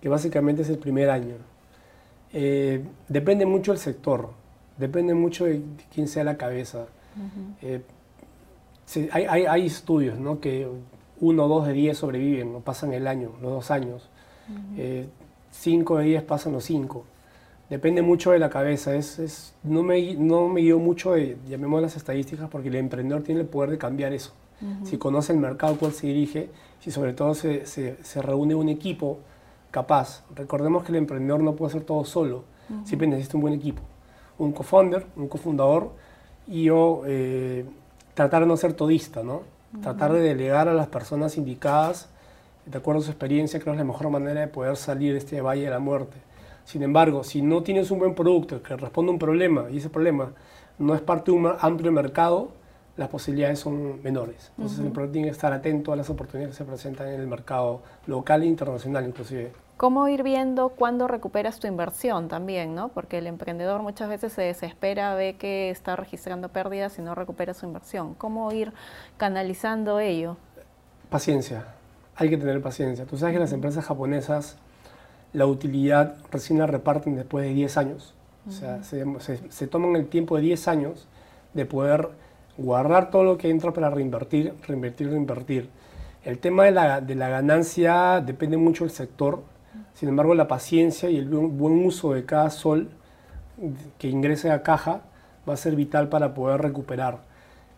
que 0.00 0.08
básicamente 0.08 0.62
es 0.62 0.70
el 0.70 0.78
primer 0.78 1.08
año. 1.08 1.36
Eh, 2.32 2.84
depende 3.06 3.46
mucho 3.46 3.70
del 3.70 3.78
sector, 3.78 4.30
depende 4.76 5.14
mucho 5.14 5.44
de 5.44 5.62
quién 5.94 6.08
sea 6.08 6.24
la 6.24 6.36
cabeza. 6.36 6.86
Eh, 7.62 7.82
hay, 9.12 9.24
hay, 9.24 9.46
hay, 9.46 9.66
estudios, 9.66 10.18
¿no? 10.18 10.40
Que 10.40 10.66
uno 11.20 11.44
o 11.44 11.48
dos 11.48 11.68
de 11.68 11.74
diez 11.74 11.96
sobreviven, 11.96 12.52
no 12.52 12.58
pasan 12.58 12.92
el 12.92 13.06
año, 13.06 13.30
los 13.40 13.52
dos 13.52 13.70
años. 13.70 14.10
Eh, 14.76 15.06
cinco 15.52 15.98
de 15.98 16.06
diez 16.06 16.22
pasan 16.24 16.54
los 16.54 16.64
cinco 16.64 17.04
depende 17.70 18.02
mucho 18.02 18.32
de 18.32 18.38
la 18.38 18.50
cabeza. 18.50 18.94
Es, 18.94 19.54
no, 19.62 19.82
me, 19.82 20.14
no 20.14 20.48
me 20.48 20.60
guío 20.60 20.78
mucho 20.78 21.12
de, 21.12 21.38
llamemos 21.48 21.80
las 21.80 21.96
estadísticas, 21.96 22.50
porque 22.50 22.68
el 22.68 22.74
emprendedor 22.74 23.22
tiene 23.22 23.40
el 23.40 23.46
poder 23.46 23.70
de 23.70 23.78
cambiar 23.78 24.12
eso. 24.12 24.32
Si 24.84 24.98
conoce 24.98 25.32
el 25.32 25.38
mercado 25.38 25.72
al 25.72 25.78
cual 25.78 25.92
se 25.92 26.06
dirige, 26.06 26.50
si 26.80 26.90
sobre 26.90 27.14
todo 27.14 27.32
se, 27.32 27.64
se, 27.64 28.22
reúne 28.22 28.54
un 28.54 28.68
equipo 28.68 29.20
capaz. 29.70 30.22
Recordemos 30.34 30.84
que 30.84 30.92
el 30.92 30.96
emprendedor 30.96 31.40
no 31.40 31.56
puede 31.56 31.70
hacer 31.70 31.84
todo 31.84 32.04
solo, 32.04 32.44
siempre 32.84 33.08
necesita 33.08 33.38
un 33.38 33.40
buen 33.40 33.54
equipo. 33.54 33.80
Un 34.36 34.52
co-founder, 34.52 35.06
un 35.16 35.28
cofundador, 35.28 35.92
y 36.46 36.64
yo 36.64 37.04
eh, 37.06 37.64
tratar 38.12 38.42
de 38.42 38.48
no 38.48 38.58
ser 38.58 38.74
todista, 38.74 39.22
¿no? 39.22 39.44
Tratar 39.80 40.12
de 40.12 40.20
delegar 40.20 40.68
a 40.68 40.74
las 40.74 40.88
personas 40.88 41.38
indicadas, 41.38 42.10
de 42.66 42.76
acuerdo 42.76 43.00
a 43.00 43.04
su 43.04 43.10
experiencia, 43.10 43.60
creo 43.60 43.72
que 43.72 43.80
es 43.80 43.86
la 43.86 43.90
mejor 43.90 44.10
manera 44.10 44.40
de 44.40 44.48
poder 44.48 44.76
salir 44.76 45.12
de 45.12 45.18
este 45.20 45.40
valle 45.40 45.64
de 45.64 45.70
la 45.70 45.78
muerte. 45.78 46.18
Sin 46.70 46.84
embargo, 46.84 47.24
si 47.24 47.42
no 47.42 47.64
tienes 47.64 47.90
un 47.90 47.98
buen 47.98 48.14
producto 48.14 48.62
que 48.62 48.76
responde 48.76 49.10
a 49.10 49.14
un 49.14 49.18
problema 49.18 49.64
y 49.72 49.78
ese 49.78 49.90
problema 49.90 50.30
no 50.78 50.94
es 50.94 51.00
parte 51.00 51.32
de 51.32 51.36
un 51.36 51.52
amplio 51.58 51.90
mercado, 51.90 52.52
las 52.96 53.08
posibilidades 53.08 53.58
son 53.58 54.00
menores. 54.04 54.52
Entonces 54.56 54.78
el 54.78 54.86
emprendedor 54.86 55.12
tiene 55.12 55.26
que 55.26 55.32
estar 55.32 55.52
atento 55.52 55.92
a 55.92 55.96
las 55.96 56.08
oportunidades 56.10 56.56
que 56.56 56.62
se 56.62 56.64
presentan 56.64 57.08
en 57.08 57.18
el 57.18 57.26
mercado 57.26 57.82
local 58.06 58.44
e 58.44 58.46
internacional 58.46 59.04
inclusive. 59.04 59.50
¿Cómo 59.78 60.06
ir 60.06 60.22
viendo 60.22 60.68
cuándo 60.68 61.08
recuperas 61.08 61.58
tu 61.58 61.66
inversión 61.66 62.28
también, 62.28 62.76
no? 62.76 62.90
Porque 62.90 63.18
el 63.18 63.26
emprendedor 63.26 63.82
muchas 63.82 64.08
veces 64.08 64.32
se 64.32 64.42
desespera, 64.42 65.16
ve 65.16 65.34
que 65.36 65.70
está 65.70 65.96
registrando 65.96 66.50
pérdidas 66.50 66.96
y 67.00 67.02
no 67.02 67.16
recupera 67.16 67.52
su 67.52 67.66
inversión. 67.66 68.14
¿Cómo 68.14 68.52
ir 68.52 68.72
canalizando 69.16 69.98
ello? 69.98 70.36
Paciencia. 71.08 71.64
Hay 72.14 72.30
que 72.30 72.36
tener 72.36 72.62
paciencia. 72.62 73.06
Tú 73.06 73.16
sabes 73.16 73.32
que 73.34 73.40
las 73.40 73.52
empresas 73.52 73.84
japonesas 73.84 74.56
la 75.32 75.46
utilidad 75.46 76.16
recién 76.30 76.58
la 76.58 76.66
reparten 76.66 77.16
después 77.16 77.46
de 77.46 77.54
10 77.54 77.76
años. 77.76 78.14
O 78.48 78.52
sea, 78.52 78.82
se, 78.82 79.66
toman 79.66 79.96
el 79.96 80.08
tiempo 80.08 80.36
de 80.36 80.42
10 80.42 80.68
años 80.68 81.06
de 81.54 81.66
poder 81.66 82.08
guardar 82.56 83.10
todo 83.10 83.22
lo 83.24 83.38
que 83.38 83.50
entra 83.50 83.72
para 83.72 83.90
reinvertir, 83.90 84.54
reinvertir, 84.66 85.10
reinvertir. 85.10 85.68
El 86.24 86.38
tema 86.38 86.64
de 86.64 86.72
la, 86.72 87.00
de 87.00 87.14
la 87.14 87.28
ganancia 87.28 88.20
depende 88.20 88.56
mucho 88.56 88.84
del 88.84 88.92
sector. 88.92 89.42
Sin 89.94 90.08
embargo, 90.08 90.34
la 90.34 90.48
paciencia 90.48 91.10
y 91.10 91.16
el 91.16 91.28
buen 91.28 91.84
uso 91.84 92.12
de 92.12 92.24
cada 92.24 92.50
sol 92.50 92.88
que 93.98 94.08
ingrese 94.08 94.50
a 94.50 94.62
caja 94.62 95.02
va 95.48 95.54
a 95.54 95.56
ser 95.56 95.76
vital 95.76 96.08
para 96.08 96.34
poder 96.34 96.60
recuperar. 96.60 97.18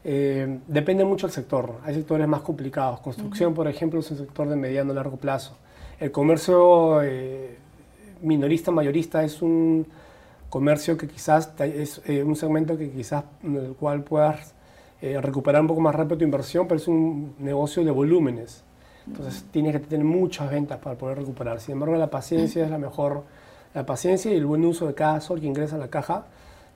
Eh, 0.04 0.58
depende 0.66 1.04
mucho 1.04 1.26
del 1.26 1.34
sector. 1.34 1.78
Hay 1.84 1.94
sectores 1.94 2.26
más 2.26 2.40
complicados. 2.40 3.00
Construcción, 3.00 3.54
por 3.54 3.68
ejemplo, 3.68 4.00
es 4.00 4.10
un 4.10 4.18
sector 4.18 4.48
de 4.48 4.56
mediano 4.56 4.92
a 4.92 4.94
largo 4.94 5.16
plazo. 5.16 5.56
El 6.02 6.10
comercio 6.10 7.00
eh, 7.00 7.58
minorista, 8.22 8.72
mayorista 8.72 9.22
es 9.22 9.40
un 9.40 9.86
comercio 10.50 10.96
que 10.96 11.06
quizás 11.06 11.52
es 11.60 12.02
eh, 12.06 12.24
un 12.24 12.34
segmento 12.34 12.76
que 12.76 12.90
quizás 12.90 13.22
en 13.44 13.54
el 13.54 13.74
cual 13.74 14.02
puedas 14.02 14.52
recuperar 15.00 15.60
un 15.62 15.68
poco 15.68 15.80
más 15.80 15.94
rápido 15.94 16.18
tu 16.18 16.24
inversión, 16.24 16.66
pero 16.68 16.80
es 16.80 16.88
un 16.88 17.34
negocio 17.38 17.84
de 17.84 17.92
volúmenes. 17.92 18.64
Entonces 19.06 19.44
tienes 19.52 19.72
que 19.72 19.78
tener 19.80 20.04
muchas 20.04 20.50
ventas 20.50 20.78
para 20.78 20.96
poder 20.96 21.18
recuperar. 21.18 21.60
Sin 21.60 21.74
embargo, 21.74 21.94
la 21.94 22.10
paciencia 22.10 22.64
es 22.64 22.70
la 22.70 22.78
mejor, 22.78 23.22
la 23.72 23.86
paciencia 23.86 24.32
y 24.32 24.36
el 24.36 24.46
buen 24.46 24.64
uso 24.64 24.88
de 24.88 24.94
cada 24.94 25.20
sol 25.20 25.40
que 25.40 25.46
ingresa 25.46 25.76
a 25.76 25.78
la 25.78 25.88
caja 25.88 26.26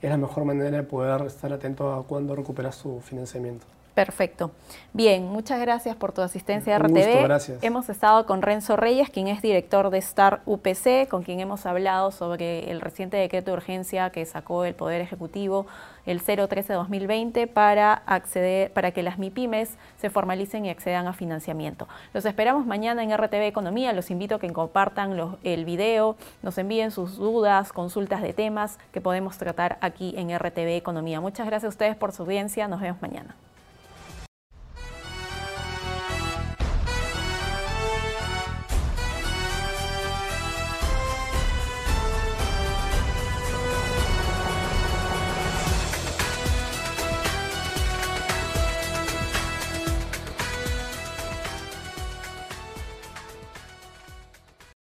es 0.03 0.09
la 0.09 0.17
mejor 0.17 0.45
manera 0.45 0.77
de 0.77 0.83
poder 0.85 1.23
estar 1.27 1.53
atento 1.53 1.93
a 1.93 2.05
cuando 2.05 2.37
recuperas 2.37 2.81
tu 2.81 3.01
financiamiento. 3.01 3.67
Perfecto. 3.97 4.51
Bien, 4.93 5.27
muchas 5.27 5.59
gracias 5.59 5.97
por 5.97 6.13
tu 6.13 6.21
asistencia 6.21 6.77
a 6.77 6.79
RTV. 6.79 6.93
Gusto, 6.93 7.23
gracias. 7.23 7.63
Hemos 7.63 7.89
estado 7.89 8.27
con 8.27 8.43
Renzo 8.43 8.77
Reyes, 8.77 9.09
quien 9.09 9.27
es 9.27 9.41
director 9.41 9.89
de 9.89 9.97
Star 9.97 10.43
UPC, 10.45 11.09
con 11.09 11.23
quien 11.23 11.41
hemos 11.41 11.65
hablado 11.65 12.11
sobre 12.11 12.71
el 12.71 12.83
reciente 12.83 13.17
decreto 13.17 13.53
de 13.53 13.57
urgencia 13.57 14.11
que 14.11 14.27
sacó 14.27 14.67
el 14.67 14.75
Poder 14.75 15.01
Ejecutivo 15.01 15.65
el 16.05 16.23
013-2020 16.23 17.49
para 17.49 17.95
acceder, 17.95 18.71
para 18.71 18.91
que 18.91 19.03
las 19.03 19.19
MIPIMES 19.19 19.79
se 19.99 20.11
formalicen 20.11 20.67
y 20.67 20.69
accedan 20.69 21.07
a 21.07 21.15
financiamiento. 21.15 21.89
Los 22.13 22.27
esperamos 22.27 22.67
mañana 22.67 23.03
en 23.03 23.17
RTV 23.17 23.47
Economía. 23.47 23.95
Los 23.95 24.11
invito 24.11 24.35
a 24.35 24.39
que 24.39 24.53
compartan 24.53 25.39
el 25.43 25.65
video, 25.65 26.17
nos 26.43 26.59
envíen 26.59 26.91
sus 26.91 27.17
dudas, 27.17 27.73
consultas 27.73 28.21
de 28.21 28.35
temas 28.35 28.79
que 28.93 29.01
podemos 29.01 29.39
tratar 29.39 29.79
aquí 29.81 30.13
en 30.19 30.37
RTV 30.39 30.77
Economía. 30.77 31.23
Muchas 31.23 31.47
gracias 31.47 31.65
a 31.65 31.71
ustedes 31.71 31.97
por 31.97 32.13
su 32.13 32.25
audiencia. 32.25 32.69
Nos 32.69 32.83
vemos 32.83 33.01
mañana. 33.01 33.35